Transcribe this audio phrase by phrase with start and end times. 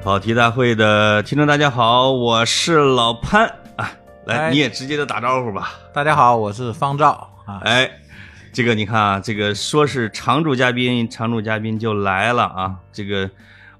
[0.00, 3.46] 跑题大会的听众大家好，我是老潘
[3.76, 3.90] 啊，
[4.24, 5.72] 来哎你也直接的打招呼吧。
[5.92, 7.60] 大家好，我是方照啊。
[7.64, 7.90] 哎，
[8.52, 12.76] 这个你看啊，这个说是常驻嘉宾，常驻嘉宾就来了啊。
[12.92, 13.28] 这个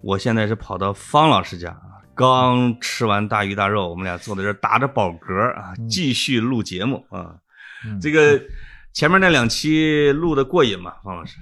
[0.03, 7.37] 我现在是跑到方老师家啊，刚吃完大鱼大肉，我们俩坐在这打着饱嗝啊，继续录节目啊。
[7.87, 8.39] 嗯这个
[8.93, 11.37] 前面那两期录的过瘾吗，方老师？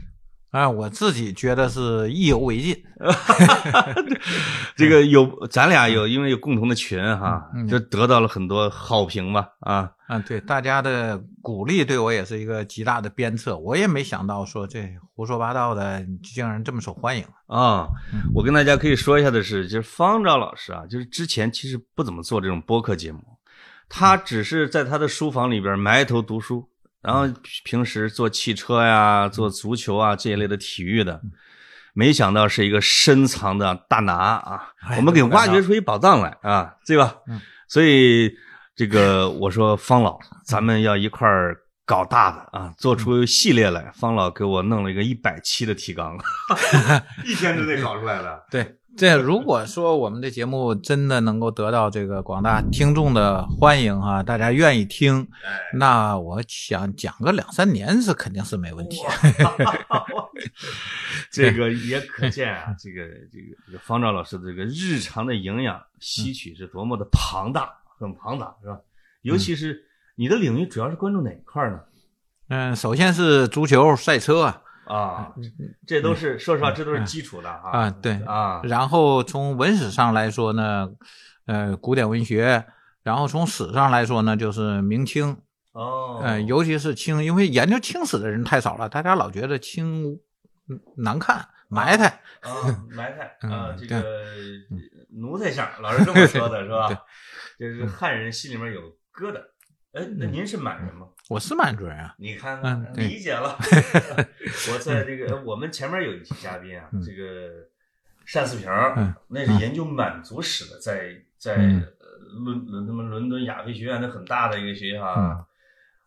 [0.51, 2.75] 啊，我自己觉得是意犹未尽。
[4.75, 9.91] 这个有咱俩有，因为有共同的群哈，嗯就得到了很多好评吧啊。
[10.06, 13.59] 啊，对大家的鼓励对我也是一个极大的鞭策。
[13.59, 17.25] 我也没想到说这胡说八道的竟然这么受欢迎。
[17.48, 23.20] 啊、嗯我跟大家可以说一下的是，就是方丈老师啊，就是之前其实不怎么做这种播客节目，
[23.89, 26.67] 他只是在他的书房里边埋头读书，
[27.06, 27.33] 然后
[27.65, 31.20] 平时做汽车呀、做足球啊这一类的体育的，
[31.95, 37.14] 没想到是一个深藏的大拿啊，哎我们给挖掘出一宝藏来啊，对吧？
[37.28, 38.36] 嗯所以
[38.75, 41.62] 这个我说方老，咱们要一块儿。
[41.89, 43.92] 搞大的啊，做出系列来。
[43.94, 46.19] 方老给我弄了一个一百期的提纲，
[47.25, 48.44] 一天之内搞出来的。
[48.50, 59.03] 对，这如果说我们的节目真的能够得到这个广大听众的欢迎哈、大家愿意听，哎，那我想讲个两三年是肯定是没问题。
[61.30, 68.78] 这个也可见啊，这个这个这个方丈老师的这个日常的营养吸取是多么的庞大，很庞大，是吧？
[69.20, 71.81] 尤其是你的领域主要是关注哪一块呢？
[72.48, 75.34] 嗯，首先是足球赛车啊，啊，
[75.87, 77.70] 这都是说实话，这都是基础的啊。
[77.70, 80.89] 啊对啊，然后从文史上来说呢，
[81.47, 82.65] 呃，古典文学，
[83.03, 85.37] 然后从史上来说呢，就是明清，
[85.73, 90.12] 哦，呃，尤其是清，因为研究清史的人太少了，大家老觉得清
[90.69, 92.06] 嗯难看、埋汰，
[92.41, 92.50] 啊，
[92.91, 94.03] 埋汰啊，嗯这个
[95.11, 96.89] 奴才相，老是这么说的 是吧
[97.59, 97.73] 对？
[97.73, 98.81] 就是汉人心里面有
[99.12, 99.41] 疙瘩。
[99.93, 101.06] 哎，那您是满人吗？
[101.28, 103.59] 我是满族人啊，你看嗯看，对理解了。
[104.72, 107.50] 我在这个我们前面有一期嘉宾啊，嗯这个
[108.32, 115.47] 单四平嗯，那是研究满族史的，在在伦伦他们伦敦亚非学院，那很大的一个学校嗯啊。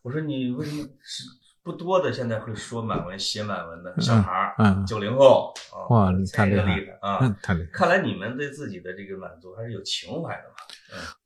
[0.01, 1.25] 我说你为什么是
[1.63, 7.19] 不多的现在会说满文、写满文的小孩儿，嗯，九零后啊，哇才太厉害啊！
[7.21, 7.69] 嗯，太厉害。
[7.73, 10.55] 看来你们对自己的这个满族还是有情怀的嘛。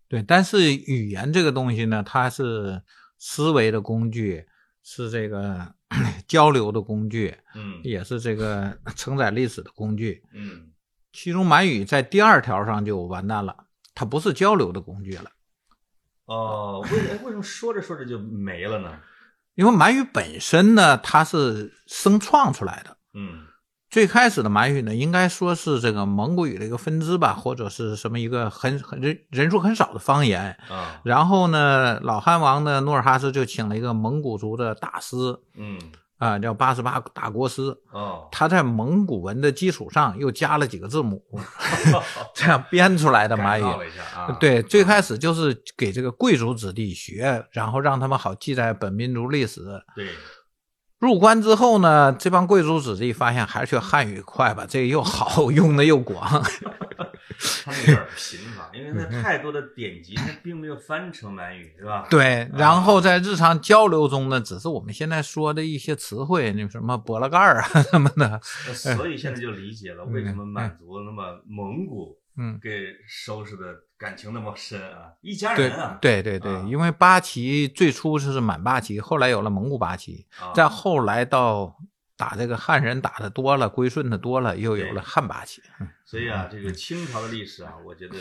[0.07, 2.81] 对，但是语言这个东西呢，它是
[3.25, 4.45] 思维的工具，
[4.83, 5.73] 是这个
[6.27, 10.21] 交流的工具，嗯也是这个 承载历史的工具。
[10.33, 10.69] 嗯
[11.13, 13.55] 其中满语在第二条上就完蛋了，
[13.95, 15.31] 它不是交流的工具了，
[16.25, 18.99] 哦，为哎为什么说着说着就没了呢？
[19.55, 22.97] 因为满语本身呢，它是生创出来的。
[23.13, 23.45] 嗯
[23.93, 30.57] 最开始的满语呢，应该说是这个蒙古语的一个分支吧，或者是什么一个很很人人数很少的方言。
[30.67, 35.15] 啊然后呢，老汉王呢努尔哈赤就请了一个蒙古族的大师
[35.53, 35.77] 嗯
[36.17, 37.63] 啊、叫八十八大国师。
[37.91, 41.21] 哦他在蒙古文的基础上又加了几个字母，
[42.33, 43.65] 这样编出来的满语。
[44.39, 49.61] 对，最开始就是给这个贵族子弟学，然后让他们好记在本民族历史。
[49.95, 50.07] 对
[51.03, 56.41] 入关之后呢，这帮贵族子弟发现还是学汉语快吧，这个又好， 用的又广。
[57.65, 62.07] 他们有点贫乏，因为它太多的典籍，它并没有翻成满语，是吧？
[62.09, 68.39] 对，然后在日常交流中呢，只是我们现在说的一些词汇，那什么波拉盖儿啊什么的。
[68.67, 80.51] 那所以现在就理解了为什么满族那么蒙古嗯，给收拾的感情那么深啊，一家人啊，对对对啊，因为八旗最初是满八旗，后来有了蒙古八旗，啊。
[80.53, 81.77] 再后来到
[82.17, 85.61] 打这个汉人打的多了，归顺的多了，又有了汉八旗。
[85.79, 85.87] 嗯。
[86.05, 88.17] 所以啊，这个清朝的历史啊，我觉得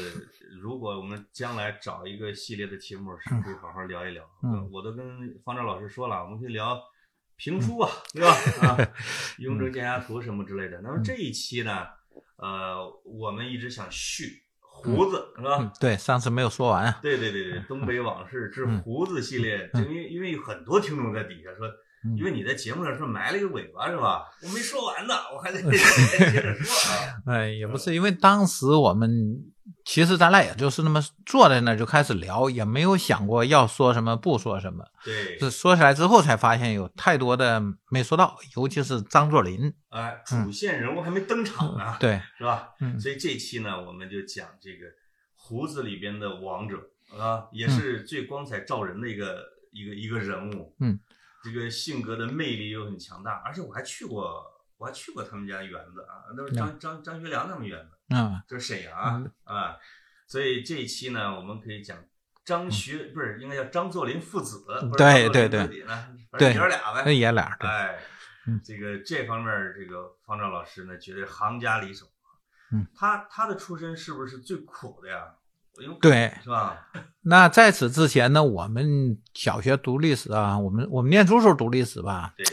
[0.61, 4.25] 如果我们将来找一个系列的题目，是可以好好聊一聊。
[4.43, 4.69] 嗯。
[4.71, 5.05] 我都跟
[5.44, 6.79] 方丈老师说了，我们可以聊
[7.37, 8.29] 评书啊，对吧？
[8.62, 8.77] 啊，
[9.39, 10.81] 《雍正剑侠图》什么之类的。
[10.83, 11.87] 那么这一期呢，
[12.43, 15.59] 呃，我们一直想续胡子，是吧？
[15.61, 16.99] 嗯，对，上次没有说完啊。
[17.00, 21.69] 对对对对，东北往事之胡子系列，因为因为有很多听众在底下说，
[22.05, 24.25] 嗯因为你在节目上说埋了一个尾巴是吧？
[24.43, 27.15] 我没说完呢，我还得 接着说啊。
[27.27, 29.09] 哎，也不是，因为当时我们
[29.84, 34.84] 其实咱俩也就是那么坐在那儿就开始聊，也没有想过要说什么不说什么。
[35.05, 39.73] 对，是说起来之后才发现有太多的没说到，尤其是张作霖。
[39.90, 42.70] 哎，主线人物还没登场呢，对，是吧？
[42.81, 44.87] 嗯所以这期呢，我们就讲这个
[45.34, 46.76] 胡子里边的王者
[47.19, 50.75] 啊，也是最光彩照人的一个、一个一个人物。
[50.81, 50.99] 嗯，
[51.43, 54.44] 这个性格的魅力又很强大，而且我还去过
[54.78, 59.76] 我还去过他们家园子啊，都是张张张学良他们园子，嗯这是沈阳啊嗯啊，
[60.26, 61.97] 所以这一期呢，我们可以讲
[62.44, 64.64] 张学不是应该叫张作霖父子，
[64.97, 65.85] 对对对对
[66.38, 67.12] 正爷儿俩那呗。
[67.14, 67.99] 爷俩对，哎
[68.47, 72.06] 嗯，这个这方面儿这个方丈老师呢，绝对行家里手。
[72.73, 75.35] 嗯，他他的出身是不是最苦的呀？
[76.00, 76.32] 对。
[76.43, 76.88] 是吧？
[77.20, 82.44] 那在此之前呢，我们小学读历史啊，我们我们念书时候读历史吧，对，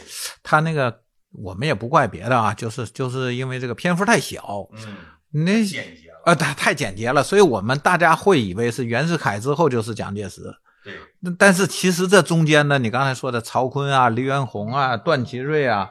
[0.42, 1.02] 他那个
[1.32, 4.96] 我们也不怪别的啊，就是就是因为这个篇幅太小，嗯，
[5.30, 6.22] 那简洁了。
[6.26, 10.42] 呃太太简洁了，所以我们大家会以为是袁世凯之后就是蒋介石，
[10.84, 15.90] 对，那但是其实这中间呢，你刚才说的曹锟啊、黎元洪啊、段祺瑞啊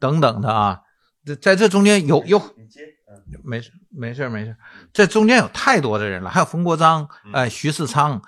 [0.00, 0.80] 等等的啊，
[1.24, 2.42] 这在这中间有有
[3.44, 4.56] 没事没事没事，
[4.92, 7.32] 这中间有太多的人了，还有冯国璋、嗯。
[7.32, 8.20] 呃徐世昌，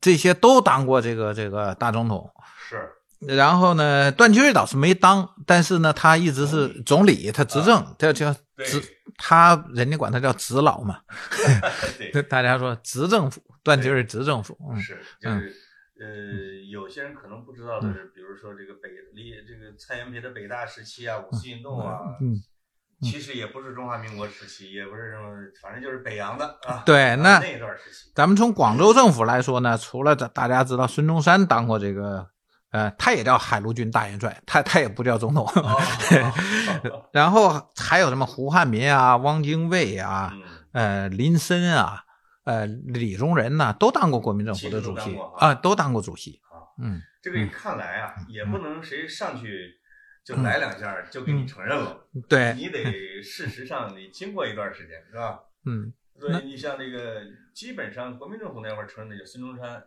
[0.00, 2.30] 这些都当过这个这个大总统。
[2.68, 8.32] 是，然后呢，段祺瑞倒是没当，但是呢，他一直是总理，他执政，他叫
[8.64, 8.82] 执，
[9.16, 11.00] 他人家管他叫执老嘛，
[12.12, 14.80] 对， 大家说执政府，段祺瑞执政府，嗯。
[14.80, 15.54] 是，就是
[16.00, 16.08] 呃，
[16.68, 22.34] 有些人可能不知道的是，比如说这个北离这个蔡元培的北大时期啊，五四运动啊，嗯，
[23.02, 25.30] 其实也不是中华民国时期，也不是什么，
[25.62, 26.82] 反正就是北洋的啊。
[26.84, 32.28] 对那那一段时期，咱们从广州政府来说呢，除了大大家知道孙中山当过这个，
[32.72, 35.46] 呃，他也叫海陆军大元帅，他他也不叫总统。
[35.54, 35.80] 哦
[37.12, 40.42] 然后还有什么胡汉民啊、汪精卫啊、嗯，
[40.72, 42.02] 呃林森啊、
[42.44, 46.56] 呃李宗仁呐、都当过国民政府的主席啊啊，都当过主席啊。
[46.82, 49.74] 嗯，这个看来啊，也不能谁上去
[50.24, 51.96] 就来两下就给你承认了，
[52.28, 55.38] 对，你得事实上你经过一段时间，是吧？
[55.66, 55.92] 嗯
[56.28, 57.20] 所以你像那个，
[57.52, 59.82] 基本上国民政府那会儿承认的就孙中山、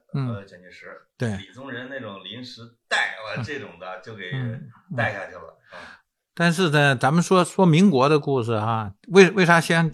[0.45, 0.87] 蒋介石，
[1.17, 1.29] 对。
[1.37, 4.67] 李宗仁那种临时带了这种的就给嗯
[4.97, 6.03] 带下去了啊。
[6.33, 9.89] 但是呢，咱们说说民国的故事啊，为为啥先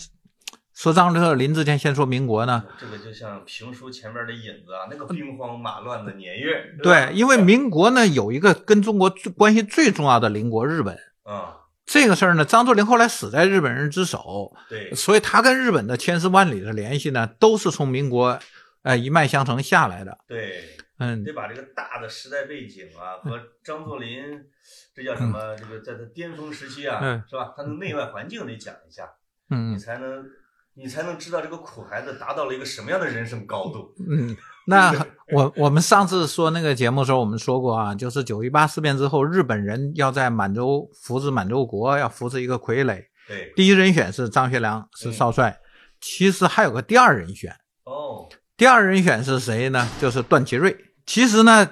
[0.74, 2.66] 说张乐林之前先说民国呢？
[2.80, 11.58] 这个就像评书前面的引子啊，那个兵荒马乱的年月，对，因为民国呢有一个跟中国最关系最重要的邻国日本，啊，
[11.92, 18.40] 这个事儿呢，张作霖后来死在日本人之手，对，所以他跟日本的千丝万缕的联系呢，都是从民国
[18.84, 20.18] 呃一脉相承下来的。
[20.26, 20.64] 对，
[21.00, 24.24] 嗯得把这个大的时代背景啊和张作霖，
[24.96, 25.54] 这叫什么？
[25.58, 27.54] 这个在他巅峰时期啊，嗯是吧？
[27.58, 29.10] 他的内外环境得讲一下，
[29.50, 30.26] 嗯你嗯才能
[30.74, 33.94] 你才能知道这个苦孩子达到了一个什么样的人生高度。
[34.10, 34.36] 嗯，
[34.66, 34.94] 那
[35.34, 45.60] 我我们上次说那个节目的时候，我们说过啊，就是九一八事变之后，日本人要在满洲扶持满洲国，要扶持一个傀儡，对，第一人选是张学良，是少帅，
[46.00, 47.54] 其实还有个第二人选。
[47.84, 49.90] 哦，第二人选是谁呢？
[50.00, 50.76] 就是段祺瑞。
[51.06, 51.70] 其实呢，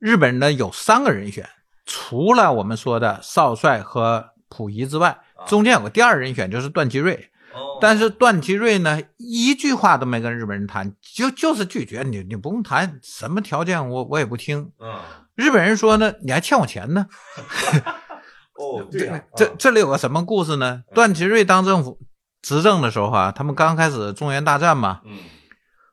[0.00, 1.48] 日本呢有三个人选，
[1.84, 7.30] 除了我们说的少帅和溥仪之外，中间有个第二人选，就是段祺瑞。
[7.56, 14.70] 哦，但是段祺瑞呢，一句话都没跟日本人谈，就就是拒绝你，你不用谈，什么条件我我也不听。
[14.78, 15.00] 嗯，
[15.34, 17.06] 日本人说呢，你还欠我钱呢。
[18.54, 20.82] 哦， 对、啊，这啊这里有个什么故事呢？
[20.94, 21.98] 段祺瑞当政府
[22.42, 25.18] 执政的时候啊，他们刚开始中原大战嘛，嗯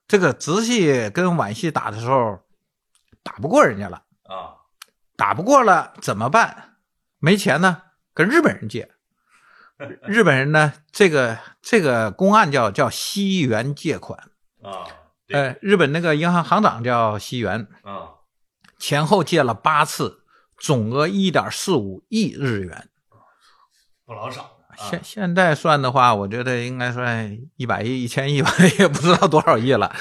[0.07, 2.39] 这个直系跟皖系打的时候，
[3.23, 4.63] 打不过人家了，啊，
[5.15, 6.75] 打不过了怎么办？
[7.19, 7.81] 没钱呢，
[8.13, 8.92] 跟日本人借。
[10.07, 14.19] 日本人呢，这个这个公案叫叫西元借款，
[14.61, 14.87] 啊，
[15.27, 15.39] 对。
[15.39, 18.09] 呃，日本那个银行行长叫西元，啊，
[18.77, 20.23] 前后借了八次，
[20.57, 22.89] 总额一点四五亿日元。
[24.05, 24.41] 不老少。
[24.41, 24.49] 啊。
[24.75, 29.95] 现现在算的话，我觉得应该算一百亿、一千亿吧， 也不知道多少亿了。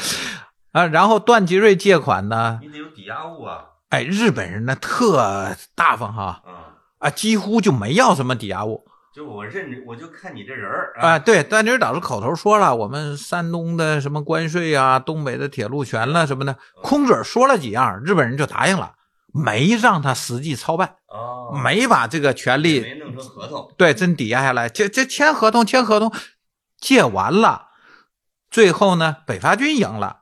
[0.73, 18.95] 啊，然后段祺瑞借款呢，你得有抵押物啊，哎，日本人呢特大方哈，啊，啊，几乎就没要什么抵押物就我认，我就看你这人儿啊。，对，段祺瑞倒是口头说了，我们山东的什么关税啊，东北的铁路权了什么的，空嘴说了几样，日本人就答应了，
[19.35, 26.11] 没让他实际操办，哦，没把这个权利没弄成合同，对，真抵押下来，这这签合同，签合同，
[26.81, 27.69] 借完了，
[28.50, 30.21] 最后呢，北伐军赢了，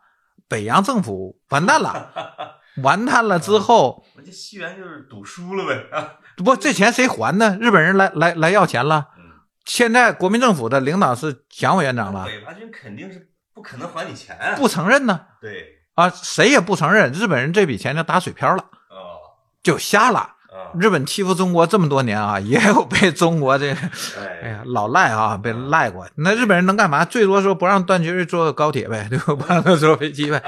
[0.49, 2.11] 北洋政府完蛋了，
[2.83, 7.57] 完蛋了之后，我这西元就是赌输了呗，啊，不，这钱谁还呢？
[7.61, 9.09] 日本人来来来要钱了。
[9.19, 9.25] 嗯，
[9.65, 19.21] 现在国民政府的领导是蒋委员长了，北伐军肯定是不可能还你钱啊，不承认呢对，啊，谁也不承认，日本人这笔钱就打水漂了，哦，
[19.63, 20.37] 就瞎了。
[20.51, 23.81] 啊，日本欺负中国这么多年啊， 也有被中国这个，
[24.19, 26.05] 哎哎，呀，老赖啊，被赖过。
[26.17, 27.05] 那日本人能干嘛？
[27.05, 29.35] 最多说不让段祺瑞坐高铁呗， 对吧？
[29.37, 30.43] 不让他坐飞机呗，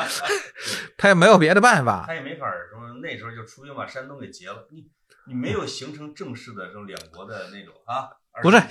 [0.99, 2.03] 他也没有别的办法。
[2.05, 4.83] 他也没法儿什么，那时候就出兵把山东给劫了，你
[5.27, 8.09] 你没有形成正式的这种两国的那种啊，
[8.43, 8.63] 不是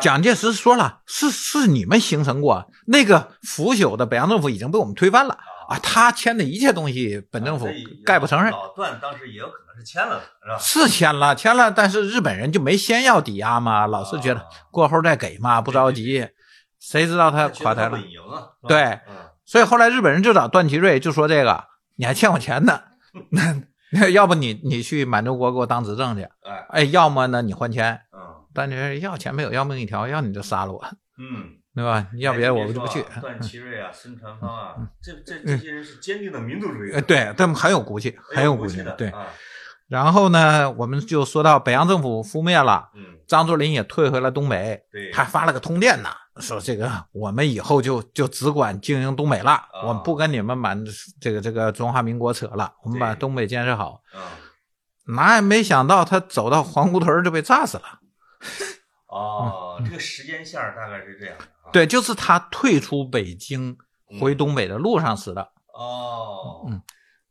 [0.00, 7.68] 蒋介石说了，是是你们形成过那个腐朽的北洋政府已经被我们推翻了啊，他签的一切东西，本政府
[8.04, 8.50] 概不承认。
[8.50, 10.58] 老段当时也有可能是签了的，是吧？
[10.58, 16.28] 是签了，签了，但是日本人就没先要抵押嘛，老是觉得啊过后再给嘛，不着急。
[16.80, 17.98] 谁知道他垮台了？
[18.66, 21.64] 对嗯，所以后来日本人就找段祺瑞，就说这个
[21.96, 22.80] 你还欠我钱呢，
[23.30, 23.54] 那
[24.12, 28.00] 要不你你去满洲国给我当执政去，哎，哎，要么呢你还钱。
[28.12, 28.20] 嗯。
[28.52, 30.84] 段祺瑞要钱没有，要命一条，要你就杀了我，
[31.18, 32.08] 嗯，对吧？
[32.18, 33.00] 要别的我就不去。
[33.02, 39.08] 哎段祺瑞啊，孙传芳啊，这这这些人是坚定的民族主义呃，，对他们很有骨气，很有骨气气的，对。
[39.10, 39.28] 啊。
[39.86, 46.10] 然后呢，我们就说到北洋政府覆灭了，嗯，张作霖也退回了东北，对，还发了个通电呢，
[46.40, 50.84] 说这个我们以后就就只管经营东北了，我们不跟你们满
[51.20, 54.02] 这个这个中华民国扯了，我们把东北建设好。
[54.12, 58.00] 嗯，哪也没想到他走到黄姑屯就被炸死了。
[59.06, 63.78] 哦，这个时间线大概是这样的啊，对，就是他退出北京
[64.20, 65.42] 回东北的路上死的。
[65.72, 66.82] 哦，嗯，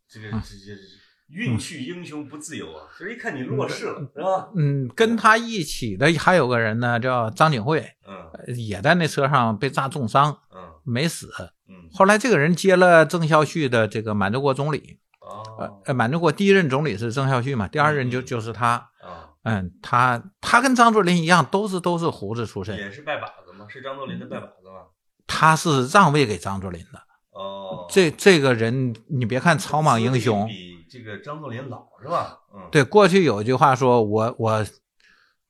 [0.08, 0.99] 这个这这这
[1.32, 4.50] 运去英雄不自由啊，所以一看你弱势了，是吧？
[4.56, 11.30] 嗯，跟他一起的还有个人呢，叫张景惠，嗯也在那车上被炸重伤，嗯没死。
[11.68, 18.90] 嗯，后来这个人接了郑孝胥的这个满洲国总理，呃哦，呃，满洲国第一任总理是郑孝胥嘛，第二任就嗯就是他。
[19.02, 23.66] 啊，嗯，他他跟张作霖一样，都是都是胡子出身，也是拜把子吗？
[23.70, 24.88] 是张作霖的拜把子吗？
[25.26, 27.00] 他是让位给张作霖的。
[27.32, 32.40] 哦，这这个人，你别看草莽英雄，比这个张作霖老是吧？
[32.54, 34.66] 嗯，对，过去有一句话说，我我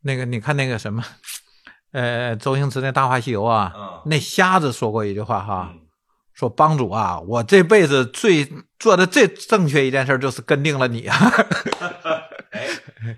[0.01, 1.03] 那个你看那个什么，
[1.91, 4.01] 呃，周星驰那《大话西游》啊，嗯。
[4.05, 5.85] 那瞎子说过一句话哈，嗯。
[6.33, 8.47] 说帮主啊，我这辈子最
[8.79, 11.17] 做的最正确一件事就是跟定了你啊。
[12.51, 12.67] 哎，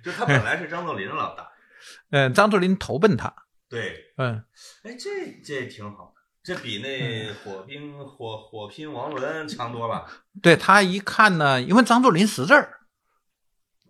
[0.04, 1.48] 就他本来是张作霖的老大，
[2.10, 3.32] 嗯，张作霖投奔他，
[3.70, 4.44] 对，嗯，
[4.84, 10.05] 哎，这这挺好，这比那火拼火火拼王伦强多了。
[10.41, 12.79] 对他一看呢，因为张作霖识字儿，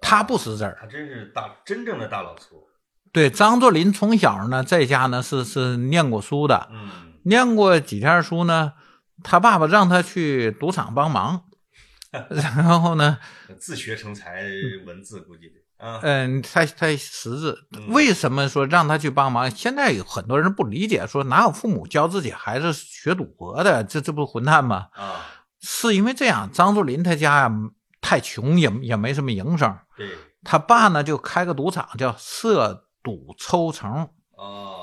[0.02, 0.78] 他不识字儿。
[0.80, 2.68] 他真是大真正的大老粗。
[3.14, 8.74] 对，张作霖从小呢在家呢是是念过书的，嗯，念过几天书呢，
[9.24, 11.46] 他爸爸让他去赌场帮忙，
[12.30, 13.18] 然后呢，
[13.58, 14.44] 自学成才，
[14.86, 15.52] 文字估计。
[16.04, 19.50] 嗯，他他识字嗯，为什么说让他去帮忙？
[19.50, 23.84] 现在有很多人不理解，说哪有父母教自己孩子学赌博的？
[23.84, 24.88] 这这不混蛋吗？
[24.94, 25.26] 啊，
[25.60, 27.52] 是因为这样，张作霖他家呀
[28.00, 30.10] 太穷，也也没什么营生，对，
[30.44, 34.08] 他爸呢就开个赌场，叫设赌抽成。
[34.38, 34.82] 哦，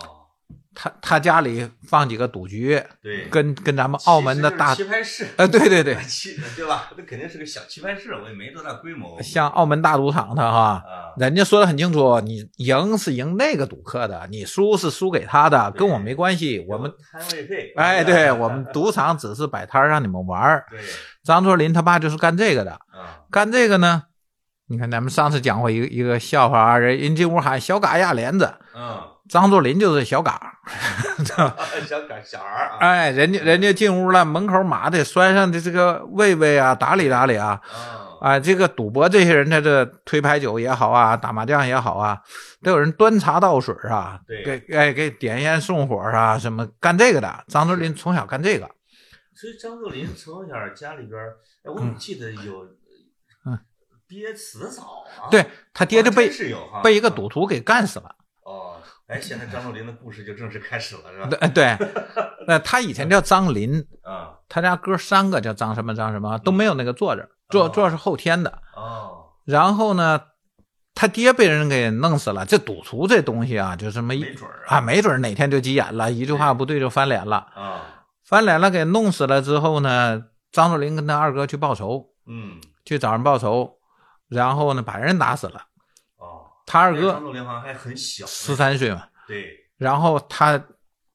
[0.80, 6.88] 他他家里放几个赌局，对，跟跟咱们澳门的大棋牌室，呃，对对对，棋 对吧？
[6.96, 9.20] 那肯定是个小棋牌室，我也没多大规模。
[9.20, 16.64] 像澳门大赌场的哈，啊，人家说的很清楚，你赢是赢那个赌客的，你输是输给他的，跟我没关系。
[16.68, 20.64] 我们摊位费，哎，对我们 赌场只是摆摊儿让你们玩儿。
[20.70, 20.78] 对
[21.24, 24.04] 张作霖他爸就是干这个的，啊，干这个呢，
[24.68, 30.58] 你看咱们上次讲过一个一个笑话啊，人人进屋喊小嘎压帘子，嗯，张作霖就是小嘎，
[31.86, 37.60] 小嘎小孩儿啊，哎，人家人家进屋了，门口马得拴上的这个卫卫啊，打理打理啊。
[38.20, 42.18] 啊，啊，这个赌博这些人在这推牌九也好啊，打麻将也好啊，
[42.64, 47.44] 都有人端茶倒水啊，对给哎给点烟送火啊，什么干这个的。
[47.46, 48.68] 张作霖从小干这个，
[49.34, 52.64] 所以张作霖从小家里边儿，哎，我怎么记得有
[53.46, 53.58] 嗯
[54.08, 55.30] 爹死早啊？
[55.30, 56.32] 对他爹就哦被
[56.82, 58.16] 被一个赌徒给干死了。
[59.08, 61.26] 哦，哎，现在张作霖的故事就正式开始了，是吧？
[61.26, 61.78] 对对，
[62.46, 68.62] 那他以前叫张林，啊，他家哥三个叫张什么张什么，都没有那个坐着，坐哦坐是后天的。
[68.76, 70.20] 哦，然后呢，
[70.94, 72.44] 他爹被人给弄死了。
[72.44, 77.38] 这赌徒这东西啊，就这么一没准啊，没准哪天就急眼了，一句话不对就翻脸了。
[77.54, 77.80] 啊，
[78.26, 80.22] 翻脸了，给弄死了之后呢，
[80.52, 83.78] 张作霖跟他二哥去报仇，嗯，去找人报仇，
[84.28, 85.62] 然后呢把人打死了。
[86.68, 87.12] 哦，他二哥
[87.60, 89.46] 还很小，十，三岁嘛，对，
[89.78, 90.62] 然后他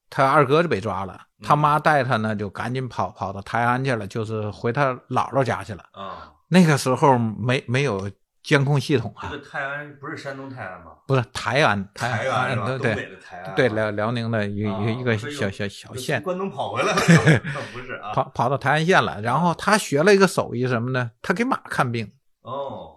[0.09, 5.83] 他二哥就被抓了，嗯他妈带他呢就赶紧跑跑到泰安去了，就是回他姥姥家去了。
[5.91, 8.09] 啊，那个时候没没有
[8.41, 10.91] 监控系统啊这，个泰安不是山东泰安吗？
[11.07, 12.65] 不是台安，台台安？
[12.65, 13.09] 对对
[13.55, 14.61] 对辽辽宁的一
[14.99, 17.01] 一个小小小县，关东跑回来了，
[17.73, 18.13] 不是啊？
[18.13, 19.21] 跑跑到台安县了。
[19.21, 21.11] 然后他学了一个手艺什么呢？
[21.21, 22.11] 他给马看病。
[22.41, 22.91] 哦，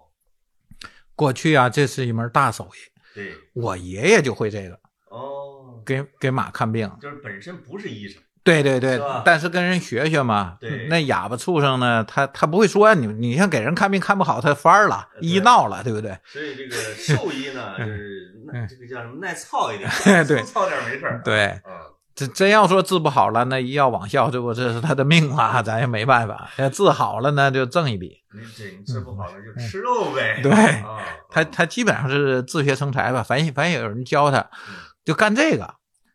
[1.17, 2.93] 过去啊，这是一门大手艺。
[3.15, 6.89] 对，我爷爷就会这个，哦，给给马看病。
[7.01, 8.99] 就是本身不是医生，对对对。
[8.99, 10.59] 是，但是跟人学学嘛。
[10.61, 10.87] 对。
[10.91, 15.27] 那哑巴畜生呢，他他不会说你，你像给人看病看不好，他翻儿了，对。
[15.27, 16.19] 医闹了，对不对？
[16.27, 18.69] 所以这个兽医呢， 就是耐嗯。
[18.69, 19.91] 这个叫什么耐操一点，
[20.29, 20.43] 对。
[20.43, 21.23] 粗糙点没事儿。
[21.25, 21.73] 对，嗯，
[22.17, 26.51] 这真要说治不好了，那医药网校，这不这是他的命啊，咱也没办法。
[26.57, 28.17] 要治好了呢，就挣一笔。
[28.33, 30.41] 你这你治不好了就吃肉呗。
[30.41, 30.85] 嗯对
[31.31, 35.75] 他他基本上是自学成才吧，反正反正有人教他嗯，就干这个。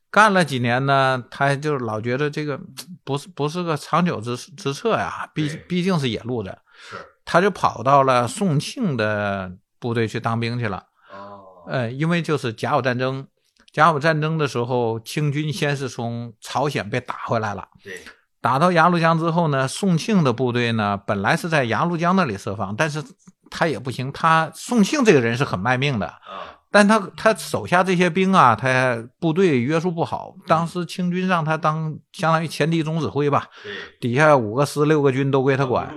[0.10, 2.60] 干了几年呢，他就老觉得这个
[3.06, 6.50] 不是不是个长久之之策呀，毕对毕竟是野路子，
[6.90, 10.84] 是他就跑到了宋庆的部队去当兵去了。
[11.14, 13.26] 哦，呃，因为就是甲午战争，
[13.72, 17.68] 甲午战争的时候，清军先是从朝鲜被打回来了。
[17.84, 18.02] 对，
[18.42, 23.04] 打到鸭绿江之后呢，宋庆的部队呢，本来是在鸭绿江那里设防，但是
[23.50, 35.94] 他也不行，他宋庆这个人是很卖命的，啊，但他他手下这些兵啊，他部队约束不好，当时清军让他当相当于前敌总指挥吧，对，底下五个师六个军都归他管。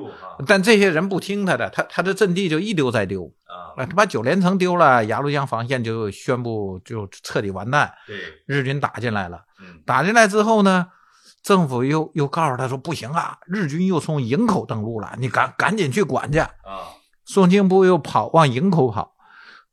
[0.49, 8.17] 但这些人不听他的，他他的阵地就一丢再丢，啊，啊，他把九连城丢了，鸭绿江防线就宣布就彻底完蛋，对，
[8.47, 9.45] 日军打进来了。
[9.61, 10.89] 嗯，打进来之后呢，
[11.45, 16.41] 政府又又告诉他说不行啊，日军又从营口登陆了，你赶赶紧去管去。
[16.41, 16.51] 啊，
[17.25, 19.14] 宋庆部又跑往营口跑，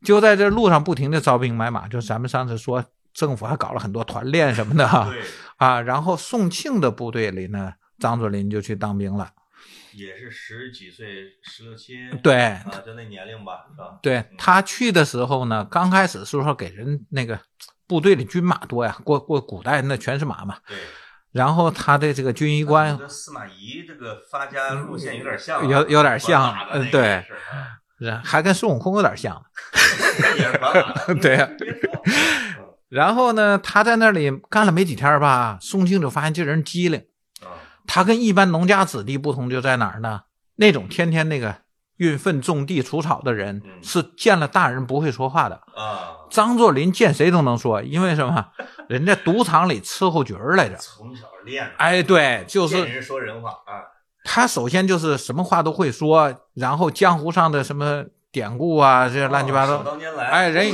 [0.04, 4.88] 就在这路上不停的招兵买马，就咱们上次说政府还搞了很多团练什么的
[5.58, 5.82] 啊。
[5.82, 9.32] 然后宋庆的部队里呢，张作霖就去当兵了。
[9.94, 11.06] 也是十几岁，
[11.44, 14.00] 十六七，对啊，就那年龄吧，是吧？
[14.02, 17.38] 对他去的时候呢，刚开始是说给人那个
[17.88, 20.58] 部队里军马多呀，过过古代那全是马嘛。
[20.66, 20.78] 对，
[21.34, 26.56] 然后他的这个军医官跟司马懿这个发家路线有点像啊，有有点像
[26.90, 27.22] 对
[28.24, 29.44] 还跟孙悟空有点像。
[31.22, 31.50] 对呀
[32.90, 37.06] 然后呢，他在那里干了没几天吧，宋庆就发现这人机灵。
[37.42, 37.56] 啊，
[37.88, 40.24] 他跟一般农家子弟不同，就在哪儿呢？
[40.56, 41.56] 那种天天那个
[41.98, 45.56] 运粪种地除草的人，嗯是见了大人不会说话的。
[45.76, 48.48] 啊，张作霖见谁都能说，因为什么？
[48.90, 50.76] 人家赌场里伺候角儿来着。
[50.76, 53.88] 从小练，哎，对，就是见人说人话啊，
[54.24, 59.84] 他首先就是什么话都会说，然后江湖上的什么典故啊，这些乱七八糟
[60.20, 60.68] 哎，人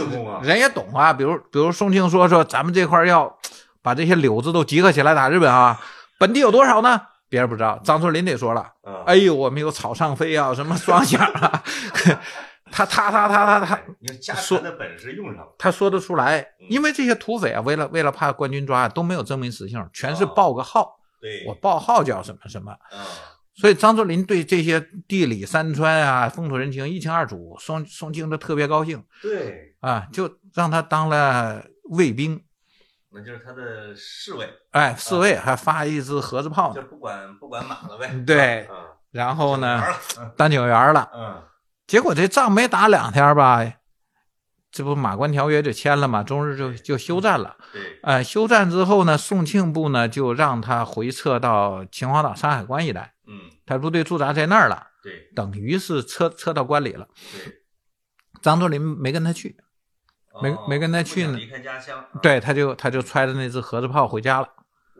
[0.59, 1.13] 也懂啊。
[1.13, 3.37] 比如比如宋庆说说咱们这块儿要
[3.81, 5.79] 把这些柳子都集合起来打日本啊，
[6.19, 7.01] 本地有多少呢？
[7.29, 8.61] 别人不知道，张作霖得说了。
[8.83, 11.63] 啊，哎呦，我们有草上飞啊，什么双响啊，
[12.71, 22.73] 他他他他他他你说的本事用上了，他说得出来，嗯因为这些土匪啊，为了为了怕官军抓，都没有证明实性，全是哦报个号，对，我报号叫什么什么。
[23.57, 32.43] 啊，所以张作霖对这些地理山川啊、风土人情一清二楚，宋宋庆都特别高兴对，啊，就让他当了卫兵，
[33.11, 36.81] 那就是他的侍卫，哎，侍卫还发一支盒子炮呢。
[36.81, 38.75] 就不管不管马了呗，对嗯，
[39.11, 39.83] 然后呢
[40.35, 41.09] 当警员了。
[41.13, 41.41] 嗯，
[41.87, 43.63] 结果这仗没打两天吧，
[44.69, 47.55] 这不马关条约就签了嘛，中日就就休战了。
[47.73, 57.07] 对，呃，休战之后呢，宋庆部呢就让他回撤到秦皇岛山海关一带，嗯，他部队驻扎在那儿了，对等于是撤撤到关里了。
[57.33, 57.61] 对，
[58.41, 59.57] 张作霖没跟他去，
[60.41, 64.47] 没哦没跟他去呢离开家乡，啊，对，他就他就揣着那只盒子炮回家了，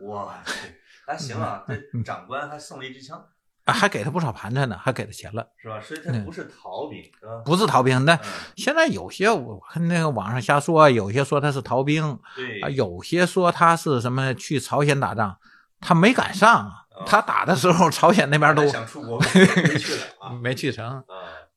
[0.02, 0.42] 哇，
[1.06, 3.24] 还行啊，嗯这长官还送了一支枪，
[3.64, 5.80] 啊，还给他不少盘缠呢，还给他钱了，是吧？
[5.80, 7.02] 所以他不是逃兵？
[7.44, 8.04] 不是逃兵。
[8.04, 8.20] 那嗯，
[8.56, 15.38] 现在有些我看那个网上瞎说，有些说他是逃兵，对啊，，有些说他是什么去朝鲜打仗，
[15.80, 20.86] 他没赶上啊，他打的时候朝鲜那边都想出国，没去了啊， 没去成。
[20.86, 21.04] 啊，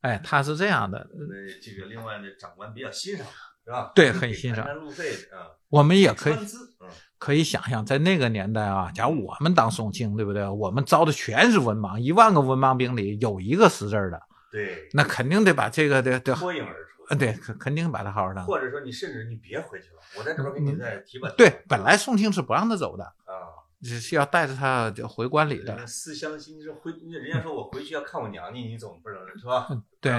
[0.01, 1.07] 哎，他是这样的，
[1.61, 3.25] 这个另外的长官比较欣赏，
[3.65, 3.91] 是吧？
[3.95, 4.67] 对很欣赏
[5.69, 6.35] 我们也可以
[7.17, 10.47] 可以想象，在那个年代啊，假如我们当宋庆，对不对？
[10.47, 16.91] 我们招的全是文盲，一万个文盲兵里有一个识字的，对，那肯定得把这个得得，脱颖而出。
[17.09, 18.45] 呃，对，肯肯定把他好好当。
[18.45, 21.31] 或者说你甚至你别回去了，我在这边给你再提本。
[21.35, 23.20] 对，本来宋庆是不让他走的，啊，
[23.83, 25.85] 是是要带着他就回关里的。
[25.87, 29.67] 思乡心，你说回，人家说我回去要看我娘家，你总不能是吧？
[29.99, 30.11] 对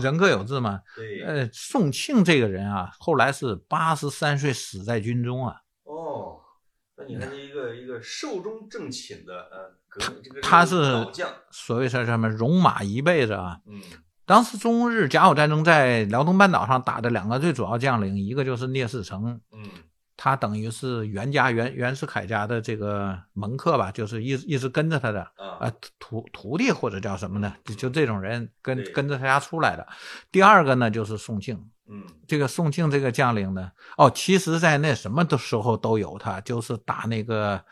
[0.00, 0.80] 人各有志嘛。
[0.96, 5.56] 对，呃，宋庆这个人啊，后来是八十三岁死在军中啊。
[5.84, 6.40] 哦，
[6.96, 11.06] 那你看这一个一个寿终正寝的呃，革这个他是
[11.50, 13.60] 所谓是什么戎马一辈子啊。
[13.66, 13.80] 嗯，
[14.24, 19.68] 当时中日甲午战争在辽东半岛上打的两个最主要将领，一个就是聂士成，嗯，
[20.24, 27.54] 他等于是袁家袁袁世凯家的这个门客吧，就是一一直跟着他的啊，啊徒徒弟或者叫什么呢？
[27.62, 29.86] 就就这种人跟跟着他家出来的。
[30.32, 37.62] 第二个呢就是宋庆，嗯，这个宋庆这个将领呢，哦，其实在那什么的时候都有他，就是打那个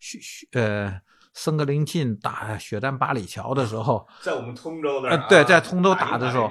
[0.00, 1.00] 徐徐呃
[1.34, 6.50] 圣格林沁打血战八里桥的时候， 在我们通州那儿啊，呃对在通州打的时候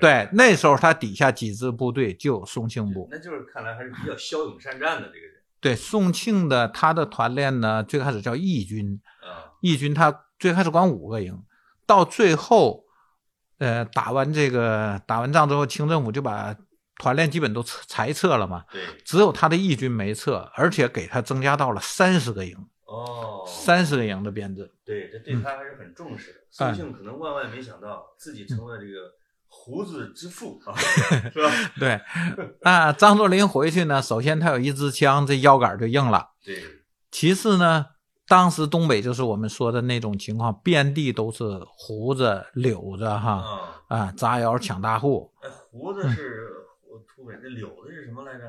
[0.00, 3.06] 对，那时候他底下几支部队就有宋庆部。
[3.10, 11.42] 那就是看来还是比较骁勇善战的这个人对，宋庆的他的团练呢，最开始叫义军，啊，义军他最开始管五个营，
[11.86, 12.84] 到最后，
[13.58, 16.54] 呃，打完这个打完仗之后，清政府就把
[16.98, 22.54] 团练基本都撤裁撤了嘛，对，只有他的义军没撤，而且给他增加到了三十个营，
[22.86, 24.70] 哦，三十个营的编制。
[24.84, 26.38] 对，这对他还是很重视的。
[26.38, 29.10] 哎宋庆可能万万没想到自己成了这个
[29.48, 31.50] 胡子之父 啊，是吧？
[31.80, 32.00] 对，
[32.62, 36.30] 那张作霖回去呢，首先他有一支枪，这腰杆就硬了。
[36.44, 36.62] 对，
[37.10, 37.86] 其次呢，
[38.28, 45.32] 当时东北就是我们说的那种情况，遍地都是胡子、柳子哈啊，啊，扎腰抢大户。
[45.40, 46.52] 哎，胡子是
[46.88, 48.44] 我土匪，这柳子是什么来着？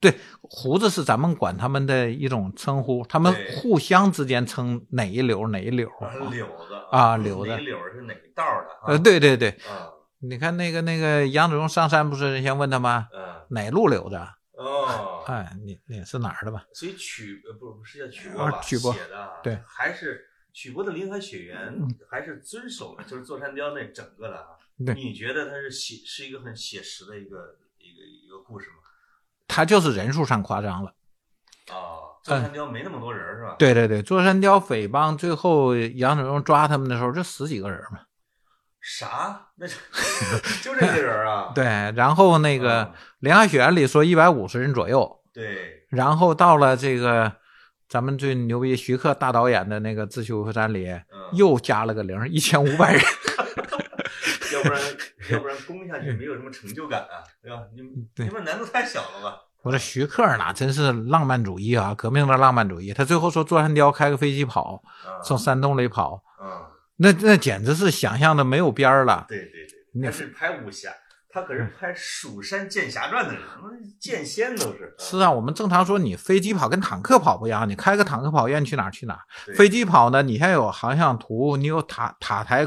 [0.00, 6.30] 对，胡子是咱们管他们的一种称呼，他们互相之间称哪一柳哪一柳啊啊。
[6.30, 8.86] 柳子啊柳子哪柳是哪道的啊？
[8.88, 13.08] 呃，对对对，啊，你看那个那个杨子荣上山不是人先问他吗？
[13.12, 14.16] 嗯，哪路柳子？
[14.52, 16.64] 哦，哎，你你是哪儿的吧？
[16.72, 18.56] 所以曲呃不不是叫曲波吧？
[18.56, 24.46] 啊曲波写的啊对，还是曲波的《林海雪原嗯》还是遵守了就是座山雕那整个的啊。
[24.84, 28.76] 对你觉得它是写是一个很写实的一个一个一个故事吗？
[29.50, 30.92] 他就是人数上夸张了。
[31.70, 31.74] 啊，
[32.22, 33.56] 座山雕没那么多人是吧？
[33.58, 37.98] 对对对，座山雕匪帮最后杨子荣抓他们的时候，就十几个人嘛。
[38.80, 39.48] 啥？
[39.56, 39.74] 那就
[40.62, 41.50] 就这些人啊？
[41.54, 41.64] 对，
[41.96, 47.30] 然后那个《嗯林海雪原》里说一百五十人左右，对，然后到了这个
[47.88, 53.02] 咱们最牛逼徐克大导演的那个《自修河山》里，嗯，又加了个零，一千五百人。
[54.62, 54.82] 要不然
[55.32, 57.62] 要不然攻下去没有什么成就感啊，对吧？
[57.74, 59.40] 你们对你们难度太小了吧？
[59.62, 62.94] 我说徐克哪真是浪漫主义啊，革命的浪漫主义。
[62.94, 66.48] 他最后说坐山雕开个飞机跑，啊，从山洞里跑，嗯，
[66.96, 69.26] 那那简直是想象的没有边儿了。
[69.28, 70.90] 对对对，你他是拍武侠，
[71.28, 73.68] 他可是拍《蜀山剑侠传》的人，那
[74.00, 74.94] 剑仙都是。
[74.98, 79.20] 是啊，我们正常说你飞机跑跟坦克跑不一样，你开个坦克跑愿意去哪儿去哪儿。
[79.54, 82.66] 飞机跑呢，你现在有航向图，你有塔塔台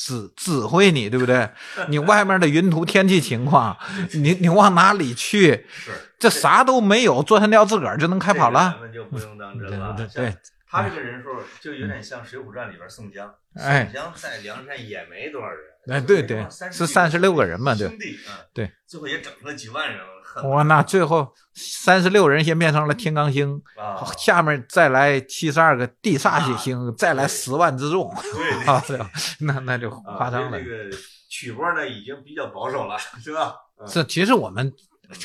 [0.00, 1.46] 指指挥你，对不对？
[1.88, 3.76] 你外面的云图、天气情况，
[4.14, 5.66] 你你往哪里去？
[5.68, 8.78] 是这啥都没有，坐山雕自个儿就能开跑了。
[8.80, 9.94] 们就不用当真对了。
[9.94, 10.36] 对对像，
[10.70, 11.28] 他这个人数
[11.60, 15.58] 就有点像《水浒传》里边宋江，哎宋江在梁山也没多少人，
[15.90, 20.06] 哎对对是三十六个人嘛对兄弟啊，对，最后也整出了几万人，很
[20.48, 28.98] 哇，那最后三十六人先变成了天罡星，啊，下面再来七十二个地煞星，再来十万之众，对对。
[28.98, 30.58] 啊，那那就啊夸张了。
[30.62, 30.64] 这。
[30.64, 30.96] 个
[31.28, 33.54] 曲波呢已经比较保守了，是吧？
[33.80, 33.86] 嗯。
[33.88, 34.72] 这其实我们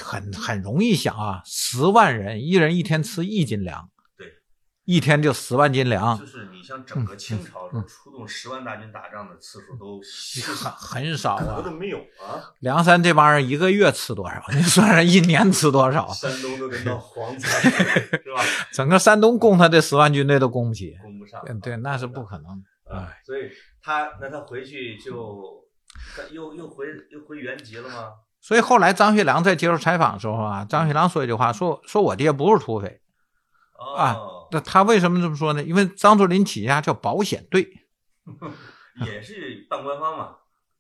[0.02, 4.28] 很很容易想啊，十万人，一人一天吃一斤粮，对，
[4.86, 10.02] 一天就十万斤粮，就是你像整个清朝嗯时候出动十万大军打仗的次数都
[10.64, 11.70] 很很少可啊都。
[11.72, 14.44] 没有啊，梁山这帮人一个月吃多少？
[14.52, 16.12] 你算算一年吃多少？
[16.12, 18.42] 山东都跟到黄菜是吧？
[18.74, 20.98] 整个山东供他这十万军队都供不起。
[21.02, 22.64] 供不上，嗯，对，那是不可能。
[22.90, 23.52] 啊，所以
[23.82, 25.64] 他那他回去就
[26.32, 28.14] 又又回又回原籍了吗？
[28.42, 33.02] 所以后来张学良在接受采访的时候啊，张学良说一句话，说说我爹不是土匪。
[33.78, 35.64] 哦，那他为什么这么说呢？
[35.64, 37.68] 因为张作霖起家叫保险队，
[39.06, 40.36] 也是半官方嘛。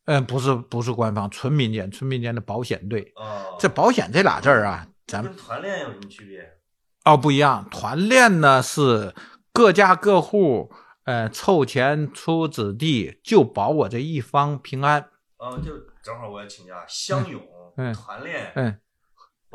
[0.05, 3.11] 嗯，不是不是官方，纯民间，纯民间的保险队。
[3.15, 6.59] 哦，这保险这俩字儿啊，咱们跟团练有什么区别？
[7.05, 7.67] 哦不一样。
[7.69, 9.15] 团练呢是
[9.51, 10.71] 各家各户，
[11.05, 15.09] 呃，凑钱出子弟，就保我这一方平安。
[15.37, 15.71] 哦，就
[16.03, 17.41] 正好我要请假，乡勇、
[17.77, 18.79] 嗯团练、嗯，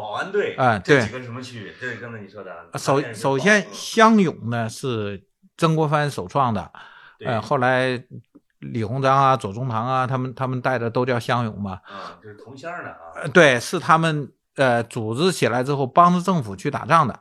[0.00, 1.74] 保安队，啊对这几个什么区别？
[1.78, 5.26] 这是刚才你说的，首首先保乡勇呢是
[5.58, 6.72] 曾国藩首创的，
[7.18, 8.02] 对呃，后来
[8.60, 11.72] 李鸿章啊、左宗棠啊，他们他们带的都叫湘勇嘛。
[11.84, 17.20] 啊，这是同乡的啊，呃，对，是他们呃组织起来之后，帮着政府去打仗的，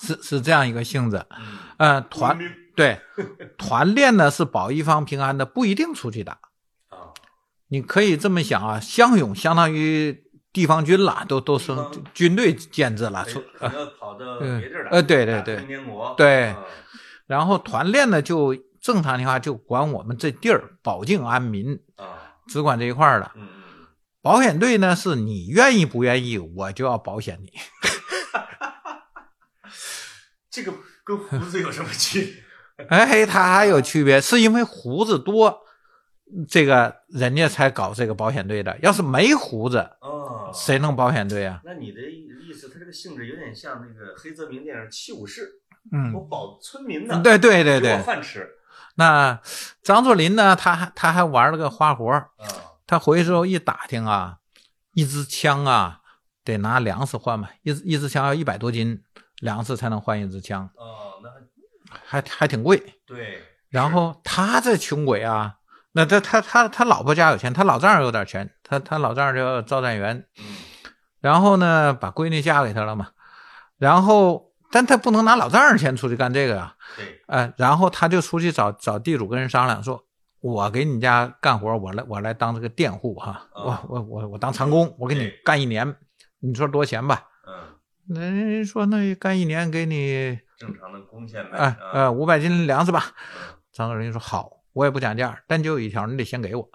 [0.00, 1.24] 是是这样一个性质。
[1.38, 2.36] 嗯，呃，团
[2.74, 3.00] 对
[3.56, 6.32] 团练呢是保一方平安的，不一定出去打。
[6.88, 7.14] 啊，
[7.68, 10.25] 你可以这么想啊，乡勇相当于
[10.56, 11.70] 地方军了，都都是
[12.14, 13.22] 军队建制了。
[13.26, 15.56] 出可能跑到嗯别地儿来，呃对对对
[16.16, 16.64] 对啊
[17.26, 23.34] 然后团练呢，就正常的话就管我们这地儿保境安民，啊，只管这一块儿了。
[24.22, 27.52] 保险队呢，是你愿意不愿意，我就要保险你。
[28.32, 28.96] 嗯，
[30.50, 30.72] 这个
[31.04, 32.42] 跟胡子有什么区
[32.78, 32.86] 别？
[32.86, 35.65] 哎，它还有区别，是因为胡子多，
[36.48, 38.76] 这个人家才搞这个保险队的。
[38.82, 41.60] 要是没胡子，哦，谁弄保险队啊？
[41.64, 45.42] 那你的意思，他这个性质有点像那个黑泽明电影《七武士》，
[45.92, 47.98] 嗯我，保村民的，对对对对。
[48.02, 48.48] 饭吃
[48.96, 49.40] 那
[49.82, 52.24] 张作霖呢，他还他还玩了个花活
[52.86, 54.38] 他回去之后一打听啊，
[54.94, 56.00] 一支枪啊
[56.44, 59.02] 得拿粮食换嘛，一支一支枪要一百多斤
[59.40, 61.28] 粮食才能换一支枪，哦，那
[61.90, 62.82] 还还挺贵。
[63.04, 65.56] 对，然后他这穷鬼啊，
[65.96, 70.44] 那他他他他老婆家有钱，他老丈人有点钱，他他老丈人叫赵占元，嗯
[71.20, 73.08] 然后呢把闺女嫁给他了嘛，
[73.78, 80.04] 然后但他不能拿老丈人钱出去干这个啊，对，呃，然后他就出去找找地主跟人商量说。
[80.40, 85.96] 我给你家干活，我来我来当这个佃户哈，我啊我我我当长工，我给你干一年，
[86.38, 87.24] 你说多少钱吧？
[87.48, 87.54] 嗯，
[88.08, 93.06] 那人说那干一年给你正常的工钱呗，哎啊呃五百斤粮食吧。
[93.06, 96.68] 嗯张作霖说好，我也不讲价，但就有一条，你得先给我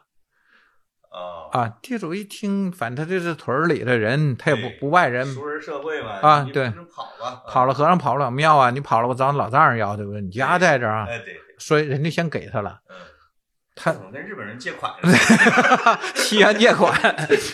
[1.12, 1.70] 哦，啊。
[1.84, 6.74] 地主一听，反正他这是屯儿里的人，他也不不外人，熟人社会嘛，啊对
[7.48, 10.20] 跑了和尚跑不了庙啊，你跑了我找你老丈人要，对不对？
[10.20, 12.96] 你家在这儿啊，哎，对，所以人家先给他了，嗯，
[13.76, 16.92] 他跟日本人借款 似的，西安借款，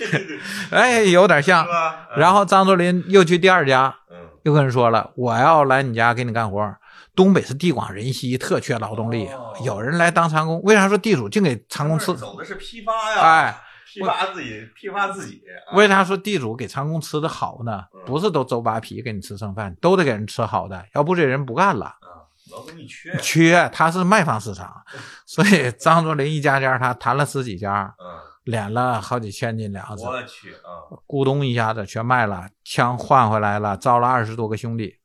[0.72, 1.70] 哎，有点像是。
[1.70, 2.08] 吧？
[2.16, 6.74] 然后张作霖又去第二家，嗯，又跟人说了，我要来你家给你干活。
[7.18, 10.62] 东北是地广人稀，特缺劳动力，哦有人来当长工。
[10.62, 12.16] 为啥说地主净给长工吃？
[12.16, 18.02] 走的是批发呀，哎，批发自己，批发自己，啊为啥说地主给长工吃的好呢嗯？
[18.06, 21.86] 不是都周扒皮给你吃剩饭，都得给人吃好的，要不这人不干了。
[21.88, 24.72] 啊，劳动力缺，缺，他是卖方市场，
[25.26, 34.98] 所以张作霖一家家他谈了十几家，嗯，敛了好几千斤粮食，我去啊，咕咚一下子全卖了，枪换回来了，招了二十多个兄弟。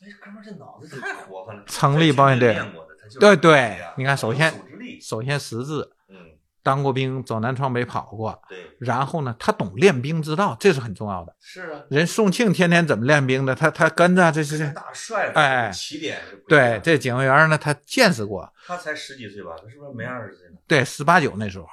[0.00, 2.58] 哎，哥们儿这脑子太活泛了，成立保险队
[3.18, 4.52] 对对你看首先
[5.00, 6.16] 首先识字，嗯，
[6.62, 11.34] 当过兵，走南闯北跑过，对，然后呢，他懂练兵之道，这是很重要的。
[11.40, 13.54] 是啊，人宋庆天天怎么练兵的？
[13.54, 19.50] 他他跟着这是这大帅，哎起点是不对这警卫员呢，他见识过，他才十几岁吧？
[19.60, 20.56] 他是不是没二十岁呢？
[20.66, 21.66] 对，十八九那时候，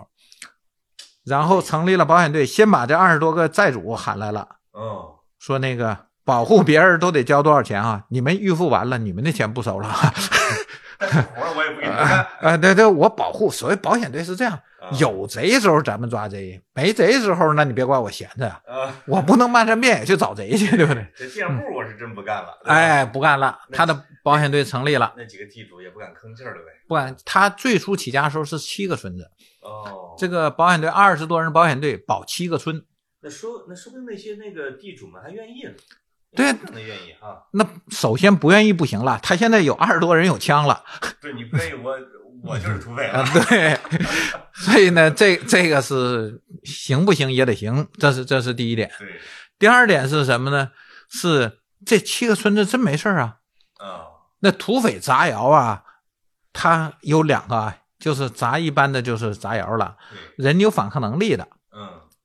[1.24, 8.04] 然后成立了保险队，先把这二十多个债主喊来了，嗯，说那个保护别人都得交多少钱啊？
[8.10, 9.90] 你们预付完了，你们的钱不收了。
[11.00, 13.50] 但是活儿我也不给你干， 啊，对对，我保护。
[13.50, 21.08] 所谓保险队是这样，啊有贼时候咱们抓贼，没贼时候那你别怪我闲着，啊，我不能漫山遍野去找贼去，对不对？
[21.16, 25.14] 这店铺我是真不干了， 哎，，不干了，他的保险队成立了。
[25.16, 26.72] 那几个地主也不敢吭气儿了呗。
[26.90, 29.30] 不敢，他最初起家的时候是七个村子，
[29.62, 32.84] 哦，这个保险队二十多人保险队保七个村，
[33.22, 35.74] 那说那说不定那些那个地主们还愿意呢，
[36.36, 37.42] 对可能愿意啊。
[37.52, 40.84] 那首先不愿意不行了，他现在有二十多人有枪了
[41.22, 41.98] 对，你不愿意，我
[42.44, 43.78] 我就是土匪啊了。，对，
[44.54, 48.92] 所以呢，这这个是行不行也得行，这是这是第一点。
[49.00, 49.08] 对，
[49.58, 50.70] 第二点是什么呢？
[51.10, 53.38] 是这七个村子真没事儿啊，
[53.80, 54.06] 啊，
[54.42, 55.84] 那土匪砸窑啊，
[56.54, 59.98] 他有两个啊，就是砸一般的就是砸窑了，
[60.36, 61.48] 人有反抗能力的。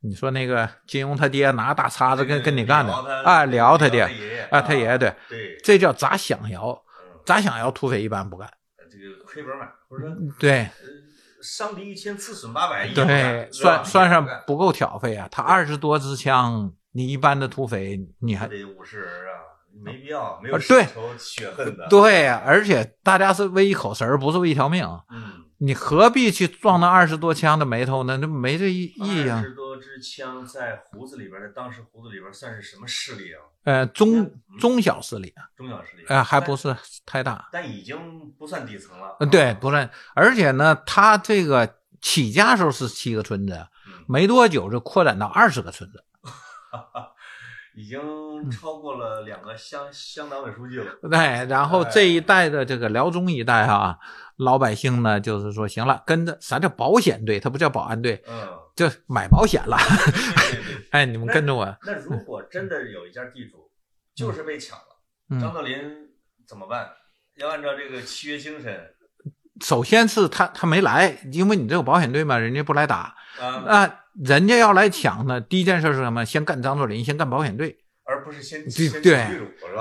[0.03, 4.03] 嗯，你说那个金庸他爹拿大叉子跟跟你干的啊，聊他爹
[4.51, 8.49] 啊，他爷爷对，对，这叫砸响窑，嗯，砸响窑土匪一般不干。
[8.91, 10.71] 这个亏本买，或者说对呃
[11.43, 19.43] 伤敌一千，自损八百，对，算算上不够挑费啊，他二十多支枪，你一般的土匪你还还得五十人啊，
[19.83, 21.89] 没必要，没有啊对仇血恨的。
[21.89, 28.17] 对呀、而且大家是为一口食儿，不是为一条命，嗯，你何必去撞那二十多枪的眉头呢？
[28.17, 29.37] 那没这意意义啊。
[29.39, 33.39] 二十多支枪在胡子里边，在当时胡子里边算是什么势力啊？
[33.63, 36.05] 呃，中中小势力啊，中小势力。
[36.09, 37.49] 呃，还不是太大。
[37.53, 37.97] 但，但已经
[38.37, 39.17] 不算底层了。
[39.21, 43.55] 嗯，对，不算，而且呢，他这个起家时候是七个村子，
[43.87, 46.05] 嗯，没多久就扩展到二十个村子。
[47.75, 50.93] 已经超过了两个乡乡党委书记了。
[51.03, 53.99] 对，然后这一代的这个辽中一代啊，
[54.37, 57.41] 老百姓呢，就是说行了，跟着啥叫保险队？
[57.41, 59.77] 它不叫保安队，嗯，就买保险了。
[59.79, 60.87] 对对对。
[60.93, 61.77] 哎，你们跟着我。
[61.83, 63.71] 那如果真的有一家地主
[64.15, 64.85] 就是被抢了，
[65.31, 65.79] 嗯，张作霖
[66.47, 66.91] 怎么办？
[67.39, 68.95] 要按照这个契约精神
[69.63, 73.15] 首先是他他没来，因为你这有保险队嘛，人家不来打。
[73.41, 76.25] 啊，那人家要来抢呢，第一件事是什么？
[76.25, 77.79] 先干张作霖，先干保险队。
[78.05, 79.27] 而不是先对对？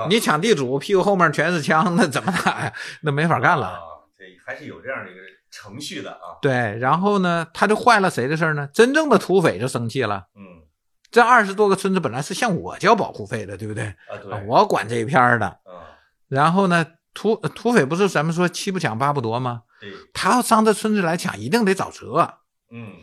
[0.08, 2.72] 你抢地主，屁股后面全是枪，那怎么打呀？
[3.02, 3.66] 那没法干了。
[3.66, 3.80] 啊，
[4.16, 6.38] 对，还是有这样的一个程序的啊。
[6.40, 8.68] 对，然后呢，他就坏了谁的事儿呢？
[8.72, 10.28] 真正的土匪就生气了。
[10.36, 10.62] 嗯
[11.10, 13.84] 这二十多个村子本来是向我交保护费的，对不对？
[13.84, 15.46] 啊，对，啊我管这一片儿的。
[15.46, 15.92] 啊，
[16.28, 19.64] 然后呢，土土匪不是咱们说七不抢八不夺吗？
[19.82, 22.38] 对，他要上这村子来抢，一定得找辙。
[22.70, 22.98] 嗯，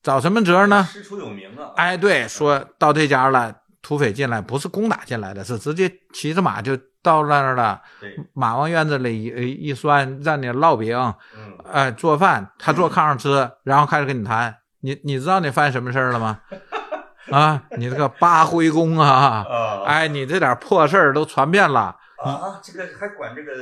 [0.00, 0.84] 找什么辙呢？
[0.84, 1.72] 师出有名啊。
[1.74, 7.82] 哎，对，说到这家了，土匪进来，不是攻打进来的，是直接骑着马就到那儿了。
[8.00, 10.96] 对，马往院子里一一拴，让你烙饼，
[11.36, 14.56] 嗯，哎，做饭，他坐炕上吃， 然后开始跟你谈。
[14.82, 16.38] 你你知道你犯什么事儿了吗？
[17.30, 21.96] 啊，你这个八徽公啊，啊哎，你这点破事儿都传遍了。
[22.22, 23.52] 啊，这个还管这个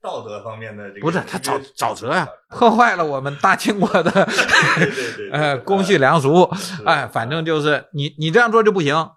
[0.00, 4.10] 道德方面的这个，不是他沼沼泽呀，破坏了我们大清国的
[4.76, 6.50] 对对对， 呃公序良俗。
[6.86, 8.94] 哎，反正就是你你这样做就不行。
[8.96, 9.12] 啊，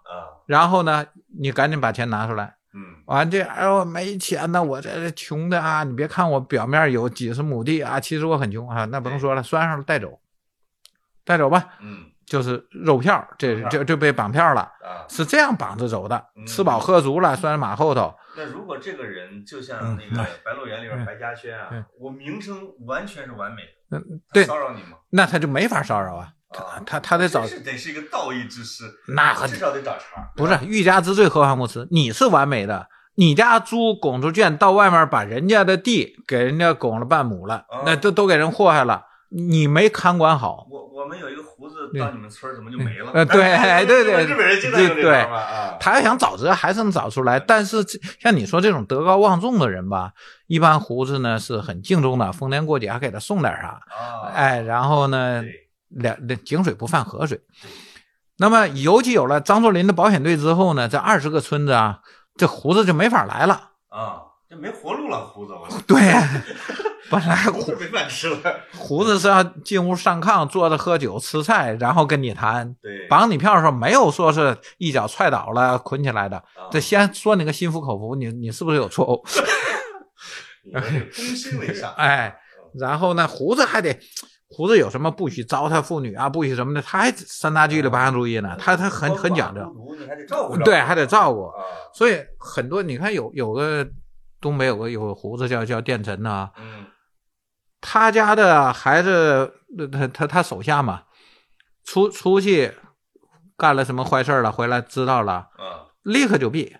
[0.46, 1.06] 然后呢，
[1.38, 2.56] 你赶紧把钱拿出来。
[2.76, 5.84] 嗯完这哎呦没钱呢，我这穷的啊！
[5.84, 8.84] 你别看我表面有几十亩地啊，其实我很穷啊。
[8.86, 10.18] 那不能说了，拴上了带走，
[11.24, 16.16] 带走吧，嗯就是肉票，这肉票这就被绑票了，啊，是这样绑着走的。
[16.36, 22.56] 嗯吃饱喝足了，拴马后头，那如果这个人就像嗯那个《白鹿原》里边嗯白嘉轩啊嗯，我名声
[22.86, 24.98] 完全是完美的，嗯，对，骚扰你吗？
[25.10, 26.28] 那他就没法骚扰啊。
[26.50, 31.88] 啊，他他得找是得是一个道义之师，那至少得找茬，不是欲加之罪，何患无辞？
[31.90, 39.04] 你是完美的，你家猪拱出圈到外面把人家的地给人家拱了半亩了啊，那都都给人祸害了，
[39.36, 40.66] 你没看管好。
[40.70, 43.10] 我我们有一个胡子到你们村儿怎么就没了？
[43.12, 47.40] 呃对 哎对对日本人经常用这对招嘛啊，他要想找辙，还是能找出来。
[47.40, 47.84] 但是
[48.20, 50.12] 像你说这种德高望重的人吧，
[50.46, 57.40] 一般胡子呢是很敬重的，逢年过节还给他送点啥，啊，哎，然后呢，对两井水不犯河水。
[58.38, 62.00] 那么尤其有了张作霖的保险队之后呢，这二十个村子啊，
[62.36, 63.70] 这胡子就没法来了。
[63.88, 64.22] 啊，
[64.54, 65.98] 这没活路了，胡子，我对，
[67.10, 68.38] 本来胡胡子没饭吃了，
[68.78, 72.72] 胡子是要进屋上炕坐着喝酒吃菜，然后跟你谈。
[72.80, 79.24] 对，绑你票的时候没有说是一脚踹倒了捆起来的，啊这先说你个心服口服，你你是不是有错误？
[81.96, 82.34] 哎，
[82.78, 83.98] 然后呢，胡子还得，
[84.48, 89.60] 胡子有什么不许糟蹋妇女啊，不许什么的，他还三大纪律八项注意呢，他他很很讲究，
[89.98, 91.46] 你还得照顾，对，还得照顾。
[91.48, 91.54] 啊，
[91.92, 93.86] 所以很多你看有有个
[94.44, 96.84] 东北有个有个胡子叫叫电臣呐，嗯
[97.80, 101.04] 他家的孩子，呃他他他手下嘛，
[101.84, 102.72] 出出去
[103.56, 106.70] 干了什么坏事了，回来知道了，啊，立刻就毙。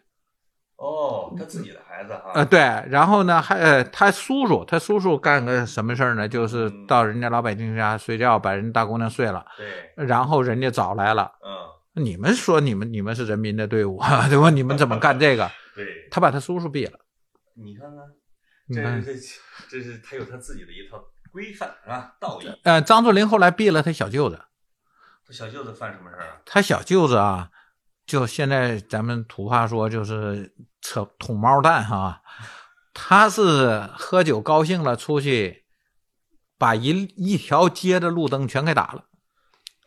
[0.77, 2.13] 哦，他自己的孩子
[2.51, 2.59] 对，
[2.91, 6.29] 然后呢，还呃，他叔叔，他叔叔干个什么事儿呢？
[6.29, 11.31] 就是嗯到人家老百姓家睡觉，把人大姑娘睡了，对，然后人家找来了。
[11.97, 14.51] 嗯，你们说你们你们是人民的队伍，啊 对吧？
[14.51, 15.51] 你们怎么干这个？
[15.75, 16.99] 对，他把他叔叔毙了。
[17.57, 19.21] 你看看，这这
[19.71, 22.49] 这是他有他自己的一套规范啊，道义。
[22.65, 24.41] 呃，张作霖后来毙了他小舅子，
[25.27, 26.37] 他小舅子犯什么事儿啊？
[26.45, 27.51] 他小舅子啊，
[28.07, 32.23] 就现在咱们土话说就是扯捅猫蛋哈，
[32.93, 35.65] 他是喝酒高兴了出去，
[36.59, 39.05] 把一一条街的路灯全给打了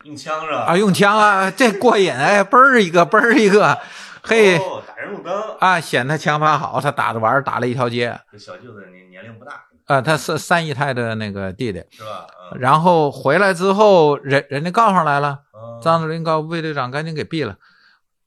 [0.04, 0.64] 用枪是吧？
[0.64, 3.80] 啊，用枪啊，这过瘾哎，嘣儿一个嘣儿一个，
[4.22, 5.56] 嘿哦，打人路灯。
[5.60, 12.26] 啊，显他枪法好，他打着玩儿打了一条街这小舅子年年龄不大，啊，他是三姨太的那个弟弟，是吧？
[12.52, 15.40] 嗯，然后回来之后，人人家告上来了。
[15.54, 17.56] 嗯张作霖告魏队长赶紧给毙了。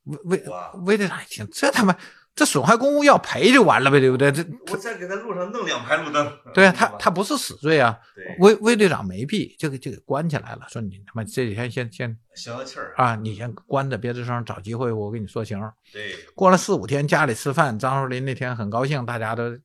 [0.05, 1.93] 魏魏哇魏队长一听，这他妈
[2.33, 4.31] 这损害公务要赔就完了呗，对不对？
[4.31, 6.31] 这我再给他路上弄两排路灯。
[6.53, 7.97] 对啊，他他不是死罪啊。
[8.39, 12.93] 魏魏队长没毙，就给就给关起来了，说你他妈这几天先先消消气儿。
[12.95, 15.59] 啊，你先关着，别吱声，找机会我给你说情。
[15.91, 19.57] 对，过了四五天，家里吃饭，张树林那天很高兴，大家都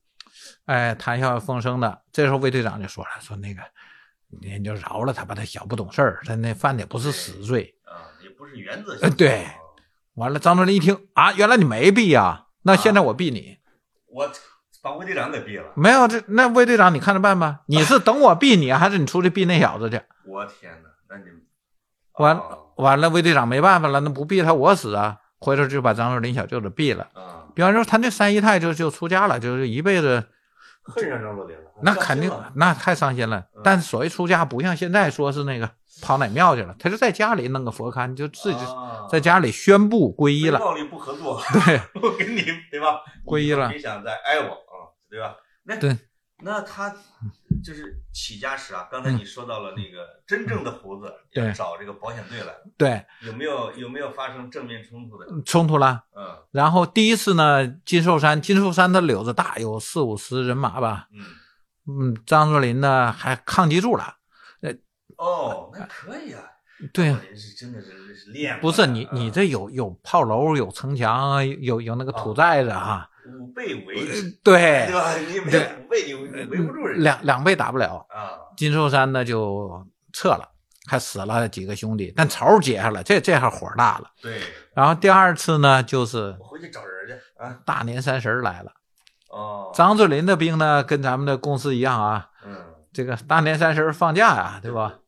[0.65, 2.03] 哎谈笑风生的。
[2.13, 3.63] 这时候魏队长就说了，说那个
[4.43, 7.73] 你就饶了他吧，他小不懂事儿，他那犯的也不是死罪。
[7.85, 9.03] 啊，也不是原则性。
[9.03, 9.47] 呃对
[10.15, 13.57] 完了，张树林一听啊，原来你没毙呀、那现在我毙你。
[14.09, 14.31] 我
[14.83, 15.73] 把魏队长给毙了。
[15.75, 17.61] 没有这那魏队长，你看着办吧。
[17.67, 20.01] 你是 等我毙你，还是你出去毙那小子去？
[20.27, 21.25] 我天哪，那你
[22.15, 25.19] 完哦完了，魏队长没办法了，那不毙他我死啊！
[25.39, 27.09] 回头就把张作霖小舅子毙了。
[27.15, 30.25] 啊，比方说，他那三姨太就就出家了，就是一辈子，
[30.83, 31.71] 恨上张作霖了。
[31.83, 33.61] 那肯定那太伤心了嗯。
[33.63, 35.71] 但是所谓出家，不像现在说是那个
[36.03, 40.59] 跑哪庙去了，他就在家里弄个佛龛，就自己啊在家里宣布皈依了。
[40.59, 41.41] 非暴力不合作。
[41.65, 43.01] 对，我跟你对吧？
[43.25, 45.37] 皈依了别想再挨我啊，对吧？
[45.65, 45.97] 那对，
[46.43, 46.95] 那他
[47.65, 51.13] 就是起家时啊，刚才你说到了那个真正的胡子
[51.55, 55.27] 找这个保险队来，对，有没有有没有发生正面冲突的？
[55.45, 56.05] 冲突了。
[56.17, 61.09] 嗯然后第一次呢，金寿山，金寿山的柳子大，有四五十人马吧。
[61.13, 64.16] 嗯，嗯，张作霖呢还抗击住了。
[65.17, 66.43] 哦，那可以啊。
[66.93, 73.09] 对呀、人是真的是是练不是你你这这有有炮楼，有城墙，有有那个土寨子哈。
[73.41, 74.05] 五倍围，
[74.45, 75.17] 对 对，吧？
[75.17, 78.07] 你没五倍，你你围不住人两两倍打不了。
[78.11, 78.37] 啊。
[78.59, 80.47] 金寿山呢就撤了，
[80.87, 84.11] 还死了几个兄弟，但仇结下了，这这下火大了。
[84.21, 84.39] 对，
[84.75, 87.59] 然后第二次呢，就是我回去找人去啊。
[87.65, 88.71] 大年三十儿来了，
[89.31, 92.55] 哦，张作霖的兵呢，跟咱们的公司一样啊，嗯，
[92.93, 94.99] 这个大年三十儿放假呀，对吧？
[94.99, 95.06] 一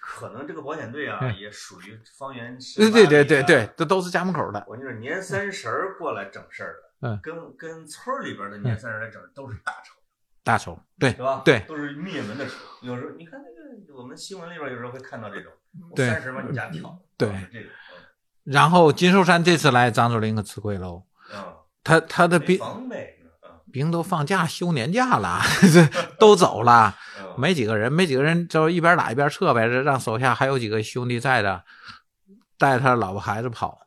[0.00, 4.64] 可能这个保险队啊，嗯也属于方圆十对对对对对，这都是家门口的。
[4.68, 7.20] 我就是，年三十儿过来整事儿的，嗯。
[7.22, 9.94] 跟跟村儿里边的年三十来整都是大仇，
[10.42, 11.42] 大仇，对是吧？
[11.44, 11.60] 对。
[11.60, 12.52] 都是灭门的仇。
[12.82, 15.52] 有时候你看那个我们新闻里边有时候会看到这种，
[15.94, 17.70] 对三十往你家跳，对这种，
[18.44, 21.02] 然后金寿山这次来，张作霖可吃亏喽。
[21.34, 23.15] 嗯，他他的兵防备，嗯
[23.76, 25.86] 兵都放假休年假了，这
[26.18, 29.66] 都走了，嗯，没几个人，没几个人，就一边打一边撤呗。
[29.66, 31.62] 让手下还有几个兄弟在的，
[32.56, 33.80] 带他老婆孩子跑。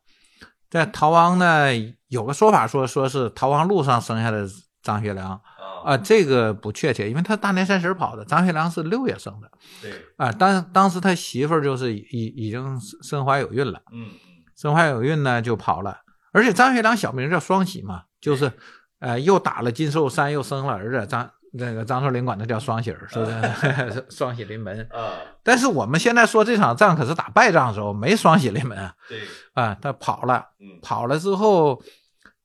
[0.69, 1.69] 在逃亡呢，
[2.09, 4.47] 有个说法说说是逃亡路上生下的
[4.83, 5.41] 张学良啊
[5.83, 9.49] 啊，这个不确切，因为他大年三十跑的，张学良是六月生的
[9.81, 10.31] 对，啊。
[10.31, 13.81] 当当时他媳妇儿就是已已经身怀有孕了。
[13.91, 15.97] 嗯嗯身怀有孕呢，就跑了。
[16.31, 18.51] 而且张学良小名叫双喜嘛，就是，
[19.00, 21.08] 呃，又打了金寿山，又生了儿子。
[21.08, 24.88] 张那个张作霖管他叫双喜儿，是不是 双喜临门。
[24.91, 29.20] 啊，但是我们现在说这场仗可是打败仗的时候，没双喜临门啊，对，
[29.56, 31.82] 啊，他跑了，嗯，跑了之后，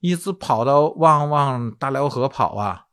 [0.00, 2.84] 一直跑到往往大辽河跑啊，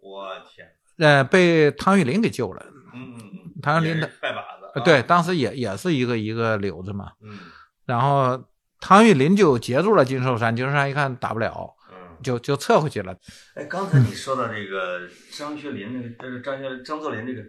[0.00, 0.66] 我天，
[0.98, 2.64] 呃，被汤玉麟给救了。
[2.94, 7.12] 嗯嗯嗯，汤玉麟的拜把子对，当时也也是一个一个瘤子嘛。
[7.22, 7.38] 嗯
[7.84, 8.44] 然后
[8.78, 11.79] 汤玉麟就截住了金寿山，金寿山一看打不了，嗯。
[12.22, 13.16] 就就撤回去了。
[13.54, 15.00] 哎，刚才你说到这个
[15.32, 17.42] 张学林，那个这是张学张作霖这个，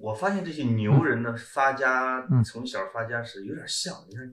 [0.00, 4.24] 我发现这些牛人的发家，嗯从小发家是有点像，你看，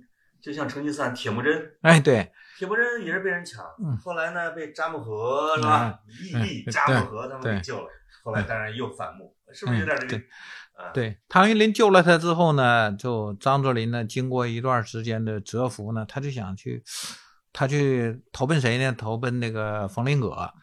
[0.42, 6.00] 就像成吉思汗铁木真，哎，对，铁木真也是被人抢，嗯后来呢被扎木合是吧？
[6.24, 7.88] 义利、嗯扎木合他们给救了，
[8.24, 10.24] 后来当然又反目，是不是有点这个
[10.96, 16.82] 对，唐玉林救了他之后呢，就张作霖呢，经过一段时间的蛰伏呢，他就想去，
[17.54, 18.94] 他去投奔谁呢？
[18.94, 20.32] 投奔那个冯林葛。
[20.32, 20.54] 啊，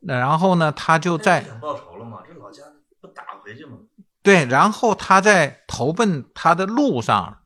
[0.00, 2.22] 那然后呢，他就在想报仇了嘛？
[2.26, 2.62] 这老家
[3.00, 3.78] 不打回去吗？
[4.22, 7.38] 对，然后他在投奔他的路上，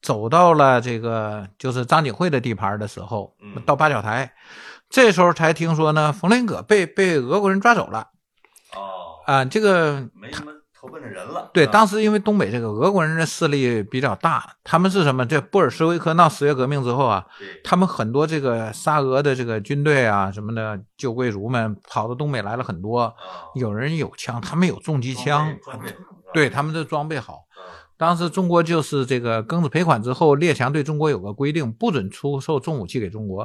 [0.00, 4.32] 走到了这个就是张景惠的地盘的时候嗯，到八角台，
[4.88, 8.10] 这时候才听说呢，冯林葛被被俄国人抓走了
[8.76, 11.50] 哦，啊、这个没什么投奔的人了。
[11.52, 15.26] 对，当时因为东北这个俄国人的势力比较大，他们是什么？
[15.26, 17.26] 这布尔什维克闹十月革命之后啊，
[17.62, 23.12] 他们很多这个沙俄的这个军队啊什么的旧贵族们跑到东北来了很多，啊，
[23.54, 25.54] 有人有枪，他们有重机枪，
[26.32, 27.34] 对他们的装备好。
[27.34, 27.62] 嗯
[28.00, 33.42] 当时中国就是这个庚子赔款之后，列强对中国有个规定，不准出售重武器给中国。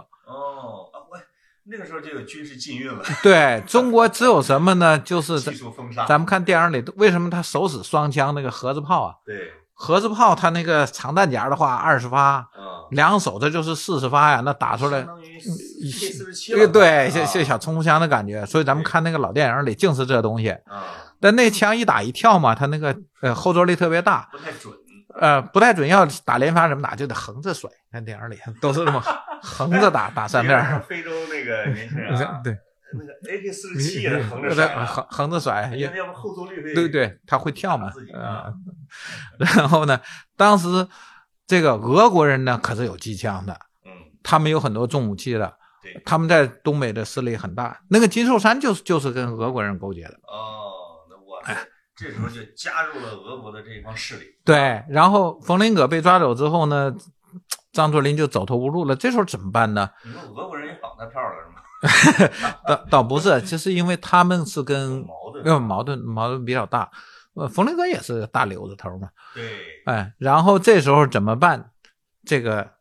[1.67, 4.99] 那个时候就有军事禁运了，对中国只有什么呢？
[4.99, 6.05] 就是技术封杀。
[6.05, 9.15] 咱们看电影里，为什么他手使双枪那个盒子炮啊？
[9.25, 18.45] 对，盒子炮它那个长弹夹的话，二十发，嗯，两手这就是四十发呀，那打出来相，当于 K 四十七这个对，这像像小冲锋枪的感觉。
[18.45, 20.49] 所以咱们看那个老电影里，净是这东西。
[20.49, 20.85] 啊，
[21.19, 24.71] 但那枪一打一跳嘛，它那个呃后坐力特别大，不太准。
[25.19, 27.69] 呃，不太准，要打连发什么打就得横着甩。
[27.91, 28.37] 看电影里。
[28.61, 29.01] 都是这么。
[29.41, 30.81] 横着打 打三面。
[30.81, 32.57] 非洲那个年轻人啊， 对，
[32.93, 38.51] 那个 AK 四十七也是横着甩啊，横横着甩，也要不后坐力会对对，他会跳嘛啊，
[39.37, 39.99] 然后呢，
[40.35, 40.87] 当时
[41.47, 43.53] 这个俄国人呢可是有机枪的，
[43.85, 43.91] 嗯，
[44.23, 47.79] 他们有很多重武器的，对，他们在东北的势力很大。
[47.89, 51.55] 那个金寿山就是就是跟俄国人勾结的，哦，那我哎
[51.95, 54.25] 这时候就加入了俄国的这一帮势力。
[54.43, 54.83] 对。
[54.89, 56.95] 然后冯林葛被抓走之后呢，
[57.71, 58.95] 张作霖就走投无路了。
[58.95, 59.89] 这时候怎么办呢？
[60.03, 61.61] 你说俄国人也绑他票了是吗？
[62.67, 65.45] 倒倒不是，就是因为他们是跟矛盾。
[65.45, 66.91] 呃矛盾矛盾比较大。
[67.35, 69.43] 呃，冯林格也是大瘤子头嘛，对，
[69.83, 71.71] 哎，然后这时候怎么办？
[72.23, 72.71] 这个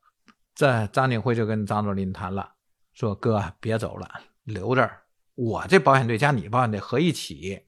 [0.54, 2.52] 这张景惠就跟张作霖谈了，
[2.92, 4.08] 说哥别走了，
[4.44, 5.02] 留这儿，
[5.34, 7.60] 我这保险队加你保险队合一起，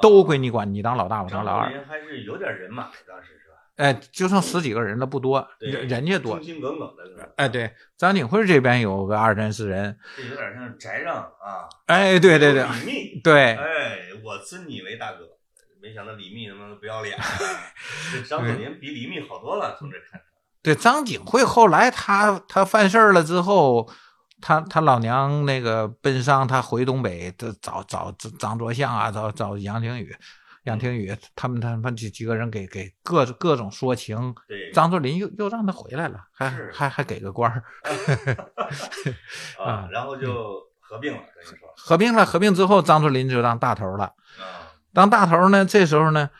[0.00, 1.68] 都归你管，你当老大，我当老二。
[1.88, 3.56] 还是有点人马的，当时是吧？
[3.76, 6.42] 哎，就剩十几个人了，不多，对人人家多忠。
[6.44, 7.32] 心耿耿的？
[7.36, 9.98] 哎，对，张景惠这边有个二三十人。
[10.16, 11.68] 这有点像翟让啊。
[11.86, 15.28] 哎，对对对李密， 对，哎，我尊你为大哥。
[15.82, 17.18] 没想到李密他妈不要脸
[18.28, 20.20] 张作霖比李密好多了，从这看。
[20.62, 23.90] 对，张景惠后来他他犯事儿了之后，
[24.42, 30.14] 他他老娘那个奔丧，他回东北，这找找找张作相啊，找找杨廷宇，
[30.64, 37.64] 杨廷宇他们他们几几个人给给各各种说情，对，张作霖又又让他回来了，还还还给个官儿，
[39.64, 41.56] 啊，然后就合并了，等于说。
[41.76, 44.04] 合并了，合并之后，张作霖就当大头了。
[44.04, 46.30] 啊，当大头呢，这时候呢，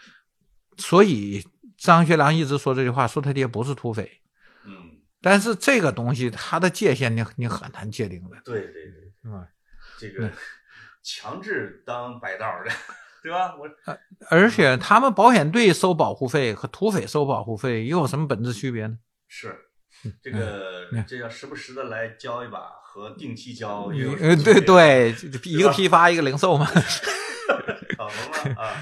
[0.77, 1.43] 所以
[1.79, 4.22] 张学良一直说这句话，说他爹不是土匪，嗯，
[5.23, 9.47] 但是这个东西它的界限你你很难界定的，对对对，嗯，
[9.99, 10.31] 这个
[11.03, 12.71] 强制当白道的，
[13.23, 13.55] 对吧？
[13.57, 13.71] 我
[14.29, 18.99] 而且他们保险队收保护费和土匪收保护费又有什么本质区别呢？
[19.29, 19.57] 是。
[20.21, 25.15] 这个嗯这要时不时的来交一把，和定期交也有呃，对对，
[25.45, 26.67] 一个批发一个零售嘛，
[27.97, 28.15] 好了
[28.57, 28.61] 吗？
[28.61, 28.75] 啊，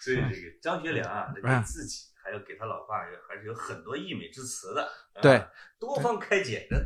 [0.00, 4.82] 所以这个张学良啊， 嗯给自己还有给他老爸也还是有很多溢美之词的。
[4.82, 5.46] 啊对，
[5.78, 6.84] 多方开解的。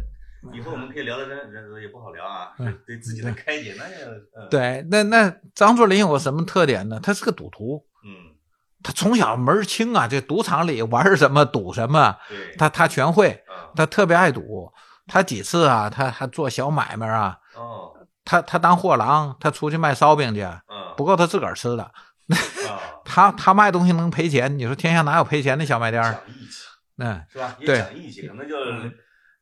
[0.53, 7.01] 以后我们可以聊聊这这也不好聊啊，嗯对自己的开解那也嗯对，那那张作霖有个什么特点呢？
[7.03, 8.37] 他是个赌徒，嗯
[8.83, 14.71] 他从小门儿清啊，这赌场里玩什么赌什么，对他他全会，啊他特别爱赌。
[15.07, 17.93] 他几次啊，他还做小买卖啊，哦
[18.25, 21.93] 他他当货郎，他出去卖烧饼去，嗯不够他自个儿吃的。
[22.81, 26.03] 啊他他卖东西能赔钱，你说天下哪有赔钱的小卖店？
[26.03, 26.67] 讲义气
[26.99, 27.57] 嗯，是吧？
[27.59, 28.57] 也对讲义气，可能就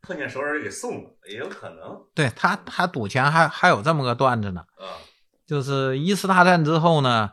[0.01, 4.97] 碰见熟人给送了，也有可能对他他赌钱还还有这么个段子呢，啊
[5.47, 7.32] 就是一次大战之后呢，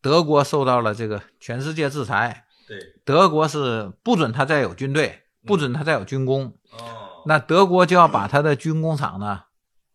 [0.00, 9.44] 德国受到了这个全世界制裁，对德国是不准他再有军队，不准他再有军工，哦那德国就要把他的军工厂呢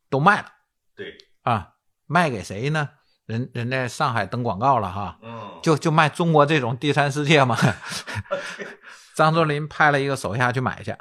[0.10, 0.48] 都卖了
[0.96, 1.74] 对啊，
[2.06, 2.90] 卖给谁呢？
[3.30, 7.56] 人人在上海登广告了哈，嗯就就卖中国这种第三世界嘛。
[9.14, 10.92] 张作霖派了一个手下去买去，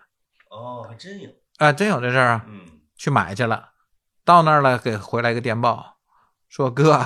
[0.50, 2.60] 哦还真有啊，真有这事儿啊，嗯
[2.98, 3.70] 去买去了，
[4.26, 5.96] 到那儿了，给回来一个电报，
[6.50, 7.00] 说哥，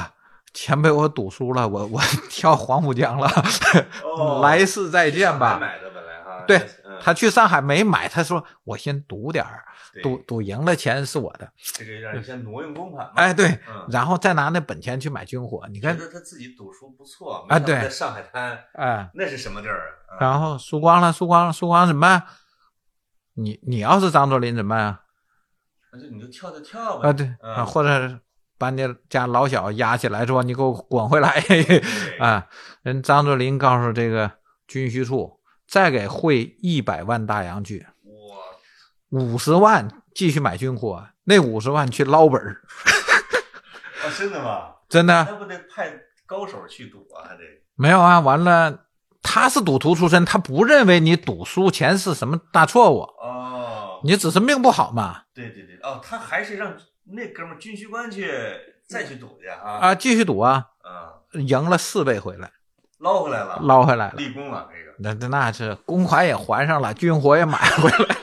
[0.53, 3.31] 钱被我赌输了，我我 跳黄浦江了，
[4.03, 5.57] 哦来世再见吧。
[5.61, 20.17] 买的本来哈对嗯他去上海没买，他说我先赌点儿，对赌赌赢了钱是我的，这个有点像挪用公款嘛哎，对，嗯然后再拿那本钱去买军火，你看，他自己赌输不错啊对上海滩哎，那是什么地儿啊？
[20.21, 22.23] 然后输光了，输光了，输光了怎么办？
[23.35, 25.01] 你你要是张作霖怎么办啊？
[25.93, 27.35] 那就你就跳就跳呗啊，对
[27.67, 28.21] 或者
[28.57, 31.83] 把你家老小押起来，说你给我滚回来对
[32.19, 32.47] 啊！
[32.83, 34.31] 人张作霖告诉这个
[34.67, 38.02] 军需处，再给汇一百万大洋去，哇
[39.13, 42.63] 五十万继续买军火，那五十万去捞本儿，
[44.03, 44.69] 啊，真的吗？
[44.89, 45.93] 真的那不得派
[46.25, 47.29] 高手去赌啊？
[47.29, 47.43] 还得
[47.75, 48.21] 没有啊？
[48.21, 48.87] 完了，
[49.21, 58.33] 他是赌徒出身，他不认为你赌输钱是什么大错误，哦，你只是命不好嘛对对对，哦，他还是让那哥们儿军需官去
[58.89, 59.95] 再去赌去啊啊！
[59.95, 62.51] 继续赌啊，啊，赢了四倍回来，
[62.99, 64.15] 捞回来了，捞回来了。
[64.17, 68.17] 立功了，那个那那那是公款也还上了，军火也买回来。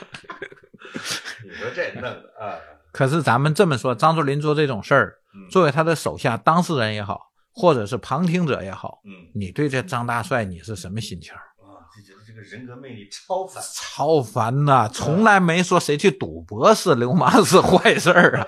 [1.60, 2.58] 你说这弄的啊，
[2.92, 5.14] 可是咱们这么说，张作霖做这种事
[5.50, 11.34] 作为他的手下当事人也好，或者是旁听者也好，嗯你对这张大帅你是什么心情？
[11.34, 18.46] 啊，就觉得这个人格魅力超凡， 超凡呐、从来没说谁去赌博是流氓是 坏事儿啊。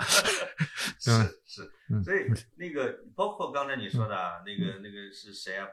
[0.99, 1.11] 是
[1.45, 2.19] 是嗯，所以
[2.57, 5.67] 那个包括刚才你说的啊，那个那个是谁啊？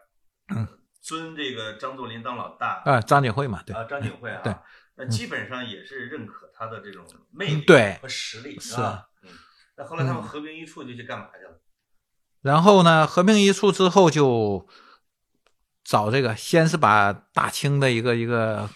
[0.55, 0.67] 嗯
[1.03, 4.55] 尊这个张作霖当老大啊，张景惠嘛，对，啊，张景惠啊，对，
[4.97, 7.65] 那基本上也是认可他的这种魅力
[8.03, 9.09] 和实力，是吧？
[9.23, 9.31] 嗯，
[9.79, 11.59] 那后来他们合并一处就去干嘛去了？
[12.43, 14.69] 然后呢，合并一处之后就
[15.83, 18.69] 找这个，先是把大清的一个一个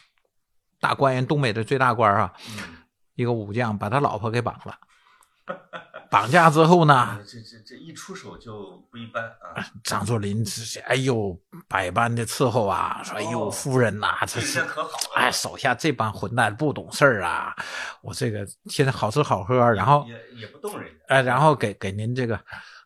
[0.81, 2.79] 大官员，东北的最大官啊，嗯，
[3.17, 4.79] 一个武将，把他老婆给绑了。
[6.11, 9.65] 绑架之后呢，这这这一出手就不一般啊！
[9.83, 11.39] 张作霖这是哎呦
[11.69, 17.55] 百般的伺候啊，说哎呦哦夫人呐、这这是下可好，哎手下这帮混蛋不懂事儿啊，
[18.03, 22.39] 我这个现在好吃好喝，然后也也不动人家，哎然后给给您这个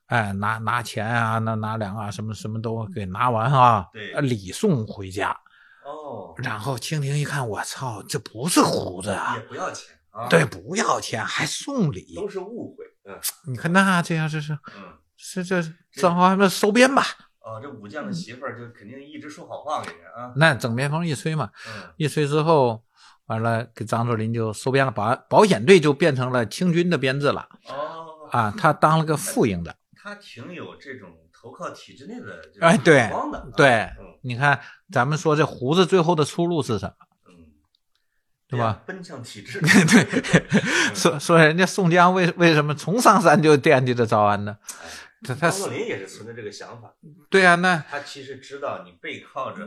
[0.06, 4.12] 哎拿拿钱啊，拿拿粮啊，什么什么都给拿完啊，对。
[4.12, 5.36] 呃礼送回家。
[5.84, 9.36] 哦，然后蜻蜓一看，我操，这不是胡子啊。
[9.36, 9.42] 也！
[9.46, 14.98] 不要钱啊，对，，不要钱还送礼，都是误会，嗯你看那这样这是嗯。
[15.20, 17.02] 是这正好那收编吧。
[17.40, 20.32] 哦，这武将的媳妇儿就肯定一直说好话给人啊。
[20.36, 22.84] 那整边风一吹嘛，嗯，一吹之后，
[23.26, 29.74] 完了给张作霖就收编了，保保险队就变成了清军的编制了哦，啊，他当了个副营的。
[30.00, 33.10] 他挺有这种投靠体制内的哎对
[33.56, 34.60] 对嗯你看，
[34.92, 37.06] 咱们说这胡子最后的出路是什么？
[38.48, 38.80] 嗯，对吧？
[38.86, 40.44] 奔向体制， 对，
[40.94, 44.56] 说说人家宋江为为什么从上山就惦记着招安呢？
[45.24, 46.92] 他他是张作霖也是存着这个想法，
[47.28, 49.66] 对啊，那他其实知道你背靠着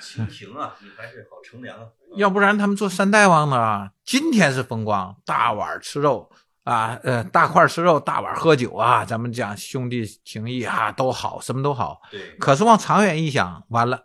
[0.00, 1.86] 清廷 啊，你还是好乘凉啊。
[2.16, 3.90] 要不然他们做三代王呢？
[4.04, 6.30] 今天是风光，大碗吃肉
[6.62, 12.00] 啊，呃，大块吃肉，大碗喝酒啊，咱们讲兄弟情谊啊，都好，什么都好。
[12.08, 14.04] 对，可是往长远一想，完了，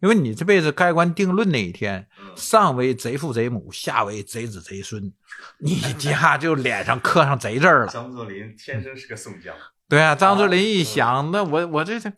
[0.00, 5.12] 因为你这辈子盖棺定论那一天，嗯上为贼父贼母，下为贼子贼孙，
[5.58, 7.92] 你家就脸上刻上贼字儿了。
[7.92, 9.54] 张作霖天生是个宋江，
[9.88, 12.10] 对啊，张作霖一想，那我我这这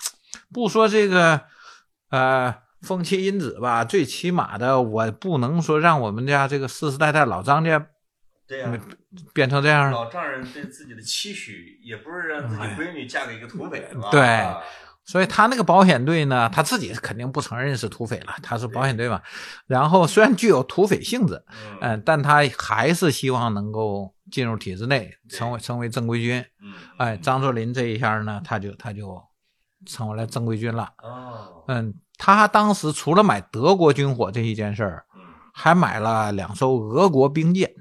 [0.53, 1.41] 不说这个
[2.11, 7.89] 呃风妻因子吧，最起码的我不能说让我们家这个世世代代老张家
[8.47, 8.81] 对呀、
[9.33, 9.91] 变成这样。
[9.93, 13.89] 老丈人对自己的期许，也不是让自己闺女嫁给一个土匪？
[14.11, 14.21] 对
[15.05, 19.20] 所以他那个保险队呢，他自己肯定不承认是土匪了，他是保险队嘛。
[19.66, 26.44] 然后虽然具有土匪性质，嗯嗯，但他还是希望能够进入体制内，成为成为正规军。
[26.62, 29.20] 嗯，哎，张作霖这一下呢，他就他就
[29.86, 30.92] 成为了正规军了。
[31.03, 35.22] 哦，嗯，他当时除了买德国军火这一件事儿，嗯，
[35.53, 37.72] 还买了两艘俄国兵舰。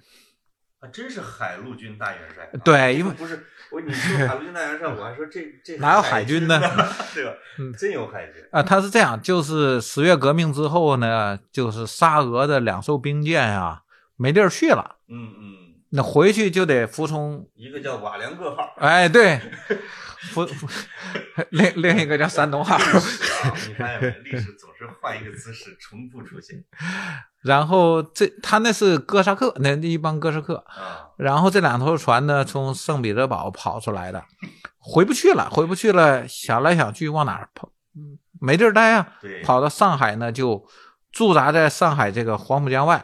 [0.79, 2.55] 啊真是海陆军大元帅啊。
[2.63, 6.67] 对因为不是我你说海陆军大元帅，我还说这这哪有海军呢呢？
[7.13, 7.33] 对吧？
[7.59, 8.35] 嗯真有海军。
[8.51, 13.81] 啊，他是这样，就是十月革命之后呢，就是沙俄的两艘兵舰啊，
[14.15, 17.47] 没地儿去了，嗯嗯，那回去就得服从。
[17.55, 19.39] 一个叫瓦良格号，哎，对，
[20.31, 20.67] 服服
[21.49, 22.77] 另另一个叫山东号。
[22.77, 24.09] 历史啊，你发现没？
[24.23, 26.63] 历史总是换一个姿势重复出现
[27.41, 30.63] 然后这他那是哥萨克，那一帮哥萨克。
[30.67, 31.09] 啊。
[31.17, 34.23] 然后这两头船呢，从圣彼得堡跑出来的，
[34.77, 37.71] 回不去了，回不去了，想来想去往哪儿跑？
[37.95, 40.65] 嗯没地儿待啊，对，跑到上海呢，就
[41.11, 43.03] 驻扎在上海这个黄浦江外。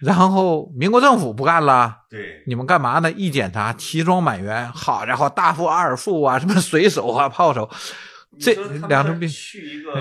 [0.00, 3.10] 然后民国政府不干了，对，你们干嘛呢？
[3.12, 7.70] 一检查，齐装满员，好家伙，大副、二副啊，什么水手啊、炮手，
[8.38, 8.52] 这
[8.88, 9.92] 两种兵去一个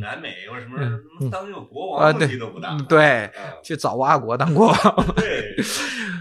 [0.00, 2.70] 南美或者什么当一个国啊，王对问题都不大。
[2.70, 3.32] 嗯对，啊
[3.62, 5.06] 去找阿国当国王。
[5.16, 5.56] 对，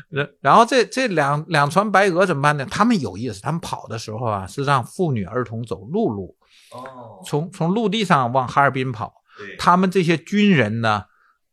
[0.09, 2.65] 然 然后这这两两船白俄怎么办呢？
[2.69, 6.36] 他们有意思，他们跑的时候啊，是让妇女儿童走陆路，
[6.71, 9.13] 哦，从从陆地上往哈尔滨跑。
[9.57, 11.05] 他们这些军人呢，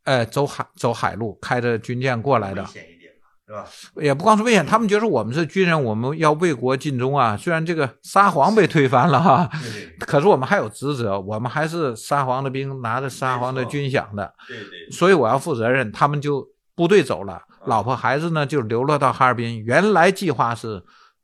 [0.07, 4.01] 呃，走海走海路，开着军舰过来的危，险一点嘛，是吧？
[4.01, 7.35] 也不光是危险，他们觉得我们是军人，我们要为国尽忠啊。
[7.35, 15.91] 虽然这个沙皇被推翻了哈，对对 可是我们还有职责，我们还是沙皇的兵，拿着沙皇的军饷的，对对，所以我要负责任。
[15.91, 19.61] 他们就部队走了，老婆孩子呢就流落到哈尔滨。
[19.65, 20.81] 原来计划是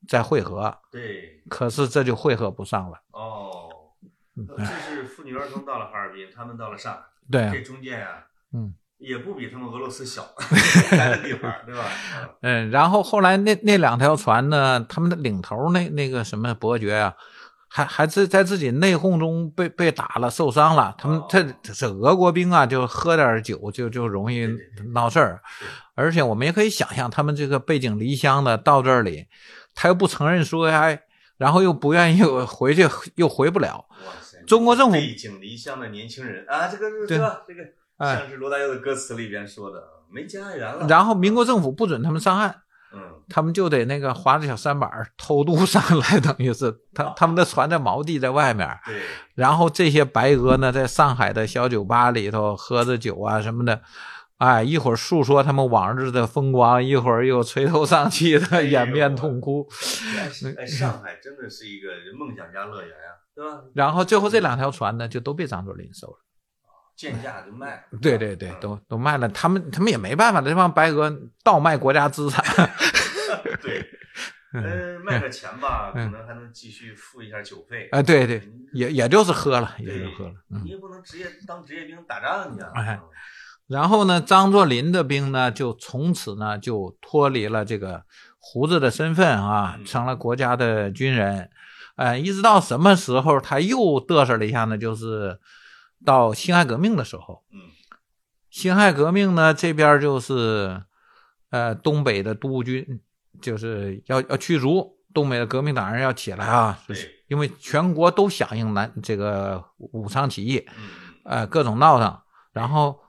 [0.10, 2.98] 在会合，对，可是这就会合不上了。
[3.14, 3.70] 哦，
[4.36, 7.00] 嗯这是妇女儿童到了哈尔滨，他们到了上海，
[7.32, 8.74] 对，这中间啊，嗯。
[8.99, 10.26] 也不比他们俄罗斯小，
[10.91, 11.82] 待的地方，对吧？
[11.84, 17.14] 啊 嗯，然后后来那那两条船呢，他们的领头那那个什么伯爵啊，
[17.68, 20.95] 还还是在自己内讧中被被打了，受伤了。
[20.97, 24.47] 他们哦这这俄国兵啊，就喝点酒就就容易
[24.93, 29.26] 闹事儿对，而且我们也可以想象，他们这个背井离乡的到这里，
[29.76, 31.01] 他又不承认苏维埃，
[31.36, 33.86] 然后又不愿意回去，又回不了。
[33.89, 37.41] 哇塞，中国政府背井离乡的年轻人啊，这个是对是吧？
[37.45, 37.64] 这个
[37.98, 40.88] 哎像是罗大佑的歌词里边说的，没家园了。
[40.88, 42.50] 然后民国政府不准他们上岸，
[42.94, 48.68] 嗯，他们就得那个划着小舢板儿偷渡上来， 等于是他他们的船在锚地在外面。
[48.86, 49.02] 对，
[49.36, 53.82] 然后这些白俄呢，在上海的小酒吧里头喝着酒啊什么的，
[54.38, 59.68] 哎，一会儿诉说他们往日的风光，一会儿又垂头丧气的掩面痛哭。
[60.58, 63.64] 哎，上海真的是一个梦想家乐园呀，对吧？
[63.74, 66.18] 然后最后这两条船呢，就都被张作霖收了。
[66.96, 67.84] 贱价就卖。
[68.02, 69.28] 对对对，嗯都都卖了。
[69.30, 71.12] 他们他们也没办法，这帮白俄
[71.44, 72.44] 倒卖国家资产。
[73.62, 73.86] 对，
[74.54, 77.88] 嗯，卖点钱吧，可能还能继续付一下酒费。
[77.91, 80.34] 啊，对对，嗯也也就是喝了，也对就喝了。
[80.52, 80.70] 嗯你。
[80.72, 82.64] 也不能职业当职业兵打仗去
[83.68, 88.04] 然后呢，张作霖的兵呢，就从此呢就脱离了这个
[88.38, 91.50] 胡子的身份啊，嗯成了国家的军人。
[91.96, 94.78] 呃，一直到什么时候他又嘚瑟了一下呢？
[94.78, 95.39] 就是
[96.06, 97.43] 到辛亥革命的时候。
[97.51, 97.60] 嗯
[98.49, 100.84] 辛亥革命呢，这边就是
[101.49, 103.01] 呃东北的督军
[103.41, 106.95] 就是要要驱逐东北的革命党人要起来啊，对
[107.30, 110.64] 因为全国都响应南这个武昌起义。
[110.78, 110.89] 嗯
[111.26, 112.20] 呃，各种闹腾。
[112.51, 112.99] 然后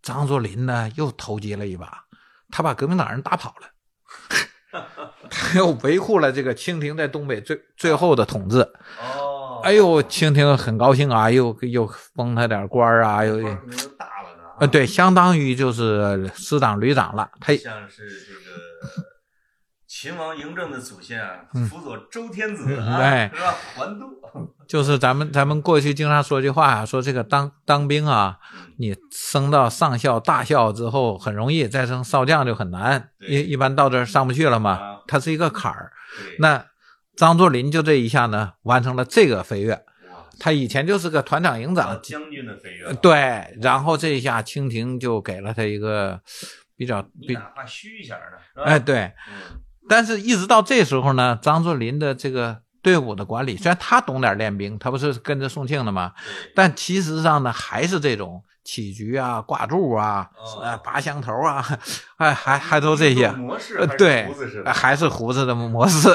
[0.00, 2.04] 张作霖呢又投机了一把，
[2.50, 4.78] 他把革命党人打跑了，
[5.28, 8.58] 他又维护了这个清廷在东北最最后的统治。
[9.62, 14.42] 哦，哎呦，清廷很高兴啊，又又封他点官儿啊，又大了呢。
[14.60, 17.30] 呃，对，相当于就是师长旅长了。
[17.40, 19.06] 他像是这个
[19.86, 23.54] 秦王嬴政的祖先啊，嗯辅佐周天子嗯啊，哎是吧？
[23.76, 24.22] 还都。
[24.66, 28.38] 就是咱们咱们过去经常说句话啊，说这个当当兵啊，
[28.78, 35.92] 你升到上校、大校之后很容易，再升少将就很难，一一般到这上不去了嘛啊，它是一个坎儿。
[36.38, 36.64] 那
[37.16, 39.84] 张作霖就这一下呢，完成了这个飞跃。
[40.38, 42.92] 他以前就是个团长营长，将军的飞跃。
[42.94, 46.20] 对，然后这一下清廷就给了他一个
[46.76, 48.62] 比较，比哪怕虚一下呢？
[48.64, 49.12] 哎，对。
[49.88, 56.12] 但是，一直到这时候呢，张作霖的这个队伍的管理，虽然他懂点练兵，他不是跟着宋庆的吗？
[56.54, 58.42] 但其实上呢，还是这种。
[58.64, 61.66] 起局啊，挂柱啊，呃，拔香头啊，
[62.16, 64.28] 哎，还还都这些模式，对，
[64.66, 66.08] 还是胡子的模式，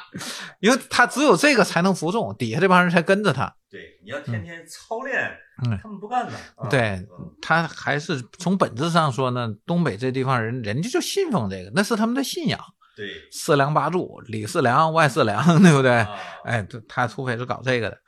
[0.60, 3.54] 因为他只有这个才能服众，底下这帮人才跟着他。
[3.70, 5.36] 对，你要天天操练，
[5.82, 6.32] 他们不干的。
[6.70, 7.06] 对
[7.42, 12.58] 他还是从本质上说呢，东北这地方人，人家就信奉这个，那是他们的信仰。
[12.96, 15.92] 对，四梁八柱，里四梁，外四梁， 对不对？
[16.44, 17.98] 哎，他土匪是搞这个的。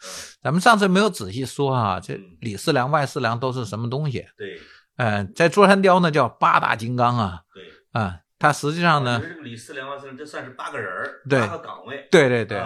[0.43, 4.27] 咱们上次没有仔细说啊，这里四梁、外四梁都是什么东西？
[4.39, 4.59] 对，
[4.97, 7.43] 嗯，在座山雕呢叫八大金刚啊。
[7.53, 12.09] 对，啊，它实际上呢，这个里四梁、外四梁，这算是八个人儿，八个岗位。
[12.11, 12.59] 对对对，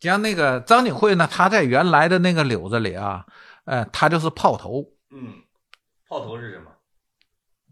[0.00, 3.26] 像那个张景惠呢，他在原来的那个柳子里啊，
[3.66, 4.82] 呃，他就是炮头。
[5.10, 5.34] 嗯，
[6.08, 6.70] 炮头是什么？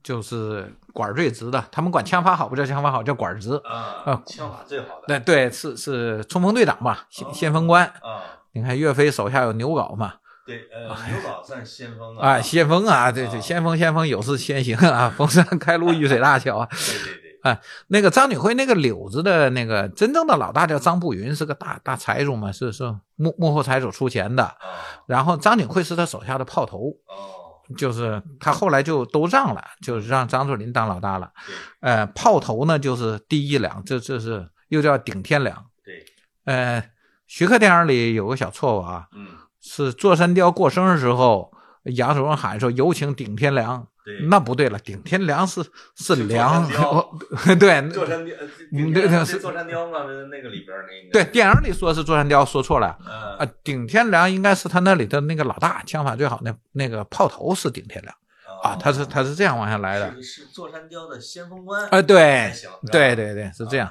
[0.04, 4.22] 就是管最直的，他们管枪法好不叫枪法好，叫管直啊。
[4.26, 8.22] 枪法最好的，对对，是是冲锋队长吧，先先锋官啊。
[8.52, 10.12] 你看岳飞手下有牛皋嘛？
[10.46, 12.28] 对，呃，牛皋算是先锋啊。
[12.28, 16.68] 啊，先锋啊，对对，先锋先锋有事先行啊，逢山开路遇水大桥啊。
[16.70, 17.50] 对对对。
[17.50, 22.84] 啊，那个张景辉那个柳子的那个真正的老大叫张步云，是个大大财主嘛，是是
[23.16, 24.54] 幕幕后财主出钱的。
[25.06, 26.90] 然后张景辉是他手下的炮头。
[27.06, 27.33] 哦。
[27.76, 31.30] 就是他后来就都让了，就是让张作霖当老大了。
[31.80, 35.64] 呃，炮头呢就是第一两，这这是又叫顶天梁。
[35.84, 36.04] 对，
[36.44, 36.82] 呃，
[37.26, 39.26] 徐克电影里有个小错误啊，嗯，
[39.60, 41.52] 是座山雕过生日时候，
[41.84, 43.86] 杨守文喊说有请顶天梁。
[44.28, 45.64] 那不对了，顶天梁是
[45.96, 46.68] 是梁，
[47.58, 48.36] 对，座山雕，
[48.92, 51.10] 对对是座山雕嘛，那个里边那个。
[51.10, 52.88] 对，电影里说是座山雕，说错了。
[53.38, 58.14] 啊，顶天梁应该是他那里的那个老大，枪法最好那那个炮头是顶天梁
[58.62, 60.22] 啊，他是他是这样往下来的。
[60.22, 62.52] 是座山雕的先锋官啊，对，
[62.92, 63.90] 对对对，是这样。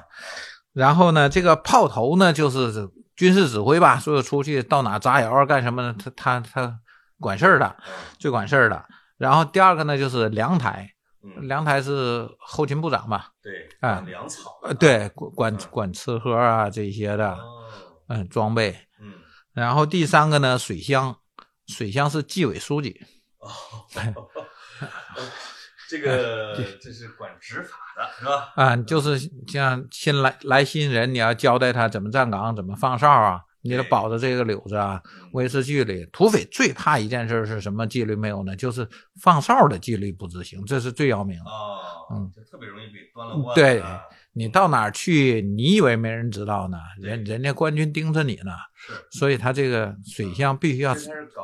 [0.72, 6.78] 然后呢，这个炮头呢，就是军事指挥吧，所有出去到哪扎窑干什么呢，他他他
[7.24, 7.76] 管事儿的，
[8.18, 8.84] 最管事儿的。
[9.16, 10.90] 然后第二个呢，就是粮台，
[11.40, 13.30] 粮台是后勤部长吧？
[13.42, 17.38] 对，啊，粮草，呃，对，管管管吃喝啊这些的，
[18.08, 19.14] 嗯，装备，嗯。
[19.54, 21.16] 然后第三个呢，水乡，
[21.66, 23.00] 水乡是纪委书记。
[23.38, 23.48] 哦，
[25.88, 28.52] 这个 这是管执法的是吧？
[28.56, 33.40] 啊，就是像新来来新人，你要交代他怎么站岗，怎么放哨啊。
[33.64, 35.02] 你得保着这个柳子啊，
[35.32, 36.04] 维持纪律。
[36.12, 37.86] 土匪最怕一件事是什么？
[37.86, 38.54] 纪律没有呢？
[38.54, 38.86] 就是
[39.22, 41.50] 放哨的纪律不执行，这是最要命的。
[41.50, 41.80] 哦，
[42.12, 43.54] 嗯，就特别容易被端了锅。
[43.54, 43.82] 对，
[44.34, 45.40] 你到哪儿去？
[45.40, 46.76] 你以为没人知道呢？
[47.00, 48.52] 人人家官军盯着你呢。
[48.76, 50.94] 是，所以他这个水乡必须要。
[50.94, 51.42] 是搞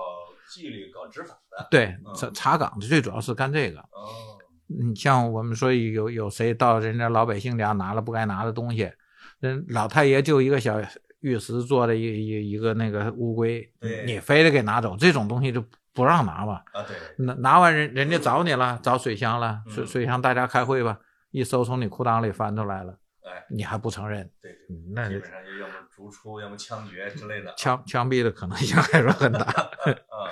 [0.52, 1.68] 纪律、搞执法的。
[1.70, 3.80] 对，查查岗的最主要是干这个。
[3.80, 8.92] 哦，你像我们说有有谁到人家老百姓家拿了不该拿的东西，
[9.38, 10.78] 人老太爷就一个小。
[11.20, 13.72] 玉石做的一一一个那个乌龟，
[14.06, 15.62] 你非得给拿走，这种东西就
[15.92, 16.62] 不让拿嘛。
[16.72, 20.98] 啊，对，拿拿完人人家找你了，找水箱了，水水乡大家开会吧，
[21.30, 24.30] 一搜从你裤裆里翻出来了，哎，你还不承认？
[24.40, 24.56] 对，
[24.94, 29.40] 那基本上就要么逐出，要么枪决之类的，枪枪毙的可能性还是很大。
[30.08, 30.30] 啊，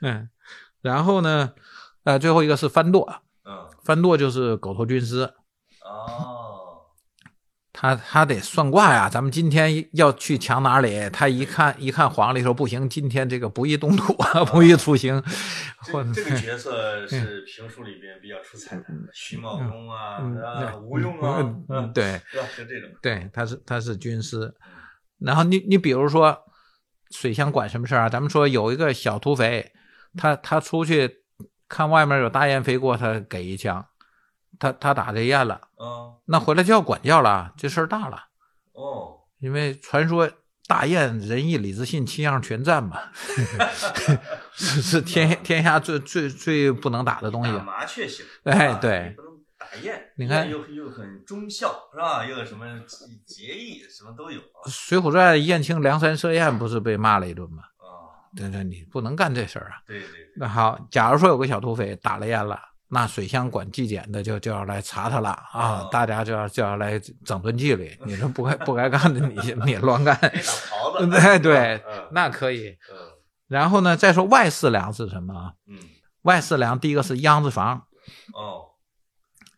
[0.00, 0.30] 嗯，
[0.80, 1.52] 然后呢，
[2.04, 3.06] 呃，最后一个是翻舵，
[3.44, 5.30] 嗯，翻舵就是狗头军师。
[5.84, 6.38] 哦。
[7.82, 11.10] 他他得算卦呀，咱们今天要去抢哪里？
[11.10, 15.20] 他一看一看黄历说不行，今天这个不宜动土啊，不宜出行。
[15.84, 21.42] 这这个角色是评书里边比较出彩的，徐茂公啊，啊，吴用啊，
[21.92, 22.46] 对，是吧？
[22.56, 22.88] 就这种。
[23.02, 24.54] 对，他是他是军师。
[25.18, 26.38] 然后你你比如说
[27.10, 28.08] 水乡管什么事儿啊？
[28.08, 29.72] 咱们说有一个小土匪，
[30.16, 31.10] 他他出去
[31.68, 33.84] 看外面有大雁飞过，他给一枪。
[34.58, 38.24] 他他打这雁了，嗯，那回来就要管教了，这事儿大了，
[38.72, 40.30] 哦，因为传说
[40.68, 42.98] 大雁仁义礼智信七样全占嘛，
[44.54, 47.50] 是是天天下最最最不能打的东西。
[47.50, 52.24] 麻雀行，哎对，不能打雁，你看又又很忠孝是吧？
[52.24, 52.64] 又有什么
[53.26, 54.40] 节义，什么都有。
[54.68, 57.64] 《水浒传》燕青梁山设宴不是被骂了一顿吗？
[57.78, 59.82] 啊，对对，你不能干这事儿啊。
[59.86, 60.08] 对对。
[60.36, 62.58] 那好，假如说有个小土匪打了雁了。
[62.94, 65.88] 那水乡管纪检的就就要来查他了啊！
[65.90, 67.98] 大家就要就要来整顿纪律。
[68.04, 70.14] 你说不该不该干的，你你乱干。
[71.16, 72.76] 哎，对，那可以。
[73.48, 75.54] 然后呢，再说外四粮是什么？
[75.66, 75.78] 嗯，
[76.22, 77.86] 外四粮第一个是秧子房。
[78.34, 78.66] 哦，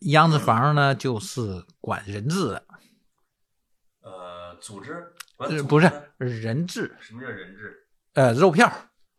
[0.03, 2.65] 秧子房呢就是管人质的。
[4.03, 5.13] 呃，组织？
[5.37, 5.91] 不是
[6.41, 6.97] 人质。
[7.01, 7.89] 什么叫人质？
[8.13, 8.73] 呃，肉票，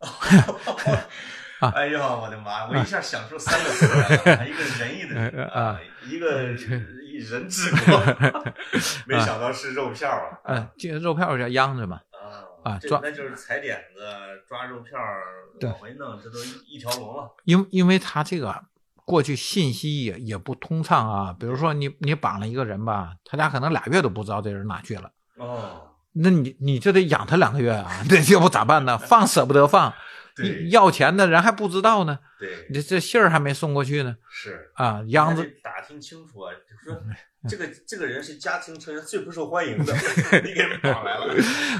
[1.60, 1.72] 啊。
[1.74, 2.66] 哎呦，我的妈！
[2.68, 6.56] 我一下想出三个词来了，一个仁义的仁 啊，一个人
[7.48, 8.00] 治国，
[9.06, 10.38] 没想到是肉票啊。
[10.44, 12.00] 嗯，这个肉票叫秧子嘛，
[12.62, 13.00] 啊抓。
[13.02, 14.00] 那就是踩点子、
[14.48, 14.98] 抓肉票
[15.58, 17.30] 对往回弄，这都一一条龙了。
[17.44, 18.62] 因因为他这个
[19.04, 28.98] 过去信息也也不通畅啊，比如说你你绑了一个人吧，他家可能俩月都不知道这人哪去了，哦，那你你就得养他两个月啊， 这要不咋办呢？
[28.98, 29.94] 放舍不得放，
[30.36, 37.02] 对要钱的人还不知道呢，对，你这信儿还没送过去呢是啊，秧子打听清楚啊，就说
[37.48, 39.94] 这个这个人是家庭成员最不受欢迎的，
[40.44, 41.34] 你给绑来了。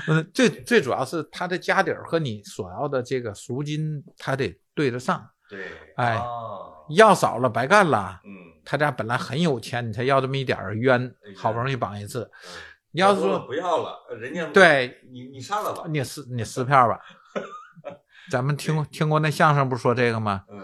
[0.09, 5.29] 嗯，最最主要是他的家底儿和你所要的这个赎金，他得对得上。
[5.49, 8.21] 对，哎哦要少了白干了。
[8.25, 8.31] 嗯，
[8.65, 12.23] 他家本来很有钱，你才要这么一点儿冤哎，好不容易绑一次。
[12.23, 12.51] 嗯
[12.93, 16.99] 你要是说不要了，人家对你你杀了吧，你撕你撕票吧，
[18.31, 20.45] 咱们听听过那相声不是说这个吗？
[20.51, 20.61] 嗯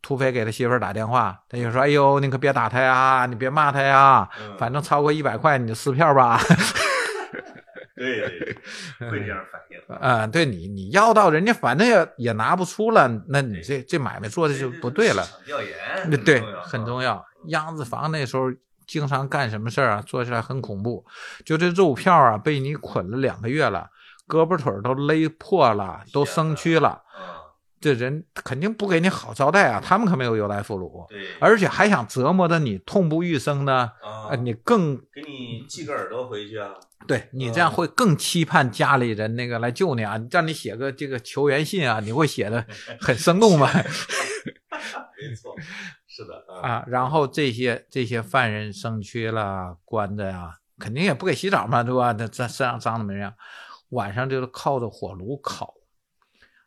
[0.00, 6.40] 土匪给他媳妇儿打电话，他就说：“哎呦，你可别打他呀，你别骂他呀，嗯，反正超过一百块你就撕票吧。
[7.96, 8.56] 对对
[9.00, 15.26] 对，会这样反应”啊，对你你要到人家反正也也拿不出了，那你这这买卖做的就不对了。
[15.44, 17.14] 调研对对，很很重要。
[17.14, 17.26] 要。
[17.48, 18.44] 秧子房那时候
[18.86, 20.02] 经常干什么事儿啊？
[20.06, 21.04] 做起来很恐怖，
[21.44, 23.90] 就这肉票啊，被你捆了两个月了，
[24.28, 26.88] 胳膊腿儿都勒破了，都生蛆了。
[26.88, 27.40] 啊，
[27.80, 29.80] 这人肯定不给你好招待啊！
[29.80, 33.92] 他们可没有优待俘虏，对，而且还想折磨的你痛不欲生呢。
[34.02, 36.74] 啊呃，，你更给你寄个耳朵回去啊。
[37.06, 40.20] 对你这样会更期盼家里人那个来救你啊！
[40.30, 42.66] 让你写个这个求援信啊，你会写的
[43.00, 43.70] 很生动吧？
[45.16, 45.54] 没错，
[46.06, 52.12] 是的啊，啊，然后这些这些犯人生蛆了，关着呀，肯定也不给洗澡嘛，对吧？
[52.18, 53.32] 那这身上脏的没样，
[53.90, 55.74] 晚上就是靠着火炉烤，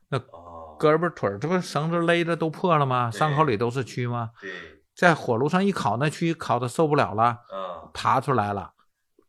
[0.09, 3.11] 那，胳膊腿儿这不绳子勒的都破了吗？
[3.11, 4.31] 伤口里都是蛆吗？
[4.41, 4.51] 对，
[4.95, 8.73] 在火炉上一烤，那蛆烤的受不了了，啊，爬出来了，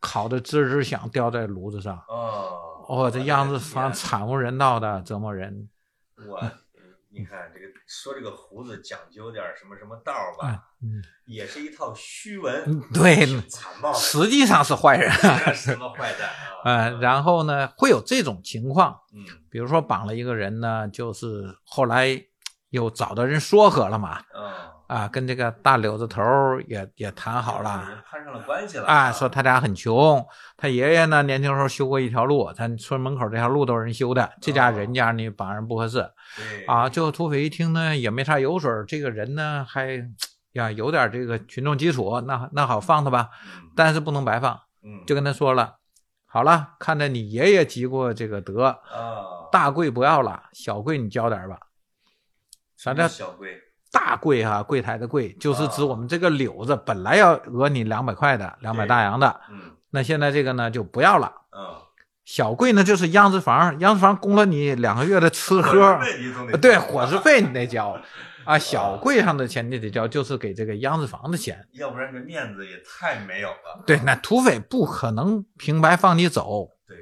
[0.01, 2.03] 烤的吱吱响，掉在炉子上。
[2.09, 3.59] 哦，哦，这样子
[3.93, 5.68] 惨无人道的折磨人。
[6.26, 6.40] 我，
[7.11, 7.61] 你看这个
[7.95, 15.11] 说这个胡子讲究点什么什么道吧，，嗯，也是一套虚文，嗯对残暴，实际上是坏人。
[15.55, 16.28] 什么坏蛋
[16.64, 16.88] 啊？
[16.97, 22.24] 嗯，然后呢，会有这种情况，嗯比如说绑了一个人呢，就是后来
[22.72, 26.22] 又找到人说和了嘛，啊，啊，跟这个大柳子头
[26.66, 35.98] 也也谈好了，攀上了关系了啊，说他俩很穷，他爷爷呢年轻时候修过一条路，咱村门口这条路都是人修的，这家人家呢绑人不合适
[36.36, 36.88] 对啊。
[36.88, 40.02] 最后土匪一听呢也没啥油水，这个人呢还
[40.52, 45.74] 呀有点这个群众基础，那那好放他吧，嗯但是不能白放，嗯，就跟他说了，
[46.26, 51.58] 好了，看在你爷爷积过这个德，啊，大贵不要了，小贵你交点儿吧。
[52.82, 53.60] 反正小贵，
[53.90, 61.30] 大柜哈、柜台的柜，就是指啊我们这个柳子本来要讹你两百块的，两百大洋的，嗯那现在这个呢就不要了。
[61.54, 61.76] 嗯，
[62.24, 66.00] 小贵呢就是秧子房，秧子房供了你两个月的吃喝，
[66.60, 67.94] 对，伙食费你得交
[68.44, 68.58] 啊。
[68.58, 71.62] 小贵上的钱你得交，就是给这个秧子房的钱。
[71.72, 73.82] 要不然这面子也太没有了。
[73.86, 76.96] 对，那土匪不可能平白放你走，对，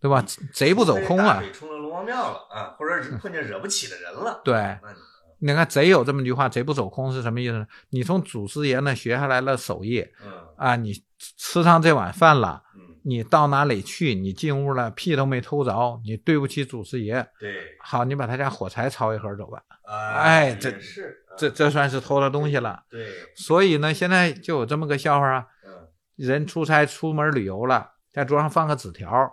[0.00, 0.24] 对吧？
[0.54, 4.40] 贼不走空啊冲了龙王庙了啊，或者是碰见惹不起的人了。
[4.44, 4.98] 对，那你
[5.38, 7.66] 你看贼有这么句话，贼不走空是什么意思呢？
[7.90, 12.62] 你从祖师爷那学下来了手艺嗯啊，你吃上这碗饭了。
[12.74, 14.14] 嗯，你到哪里去？
[14.14, 17.26] 你进屋了，屁都没偷着，你对不起祖师爷。
[17.38, 22.82] 对，好，你把他家火柴抄一盒走吧，哎哎这是这这算是偷了东西了。
[22.88, 25.70] 对，所以呢，现在就有这么个笑话啊，嗯
[26.16, 29.30] 人出差出门旅游了，在桌上放个纸条，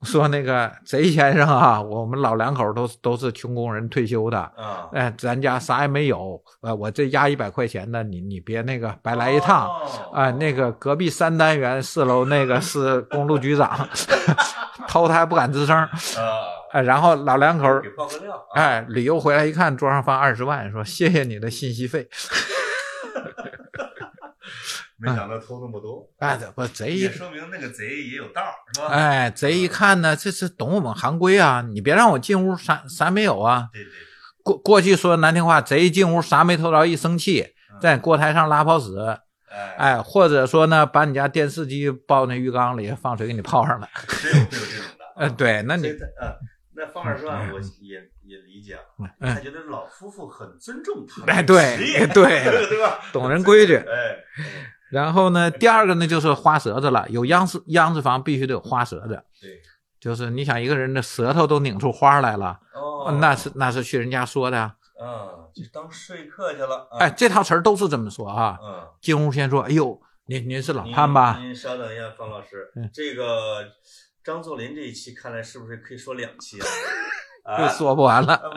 [0.06, 4.52] 说那个贼先生啊，我们老两口都都是穷工人退休的，
[5.18, 9.66] 咱家啥也没有，呃，我这压一百块钱的，你你别那个白来一趟。
[9.66, 9.82] 哦
[10.12, 13.88] 啊，那个隔壁三单元四楼那个是公路局长，
[14.86, 15.88] 偷他还不敢吱声。
[16.84, 17.66] 然后老两口
[18.88, 22.08] 旅游回来一看，桌上放二十万，说谢谢你的信息费。
[25.00, 28.88] 没想到偷那么多，哎，这不贼一也说明那个贼也有道儿，是吧？
[28.88, 31.64] 哎贼一看呢，这是懂我们行规啊！
[31.68, 33.68] 你别让我进屋啥啥没有啊！
[33.72, 33.90] 对对，
[34.42, 37.46] 过过去说难听话，贼一进屋啥没偷着，一生气
[37.80, 38.96] 在锅台上拉泡屎，
[39.48, 43.88] 哎，哎，或者说呢，把你家电视机抱那浴缸里放水给你泡上了。
[44.20, 45.86] 这种的， 呃，对，那你
[46.20, 46.34] 呃，
[46.74, 48.82] 那方二顺我也也理解了，
[49.20, 51.76] 嗯他觉得老夫妇很尊重他，哎对
[52.08, 52.08] 对
[52.68, 52.98] 对吧？
[53.12, 53.76] 懂人规矩。
[53.76, 53.84] 哎，
[54.90, 59.22] 然后呢，第二个呢就是花舌子了，有秧子秧子房必须得有花舌子。
[59.40, 59.60] 对，
[60.00, 64.72] 就是你想一个人的舌头都拧出花来了，哦那是那是去人家说的。
[65.00, 66.88] 嗯，就当说客去了。
[66.90, 68.58] 啊哎，，这套词儿都是这么说啊。
[68.62, 71.38] 嗯，金鸿先说：“哎呦，您您是老潘吧？
[71.38, 73.64] 您稍等一下，方老师嗯，这个
[74.24, 76.66] 张作霖这一期看来是不是可以说两期啊？
[77.48, 78.38] 啊又说不完了。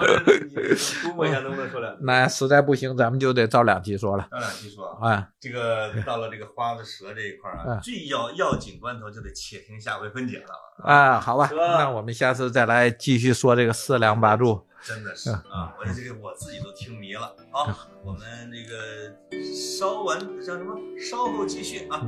[1.03, 1.99] 估摸一下能不能说两期？
[2.03, 4.27] 那实在不行，咱们就得照两期说了。
[4.29, 5.09] 照两期说啊。
[5.09, 10.83] 哎，这个 到了这个花子蛇这一块儿啊，嗯最要要紧关头就得且听下回分解了。
[10.83, 14.65] 啊，好吧，那我们下次再来继续说这个四梁八柱。
[14.83, 17.87] 真的是嗯啊，我这个我自己都听迷了啊。
[18.03, 18.21] 我们
[18.51, 19.15] 这个
[19.55, 20.75] 稍完叫什么？
[20.99, 22.01] 稍后继续啊。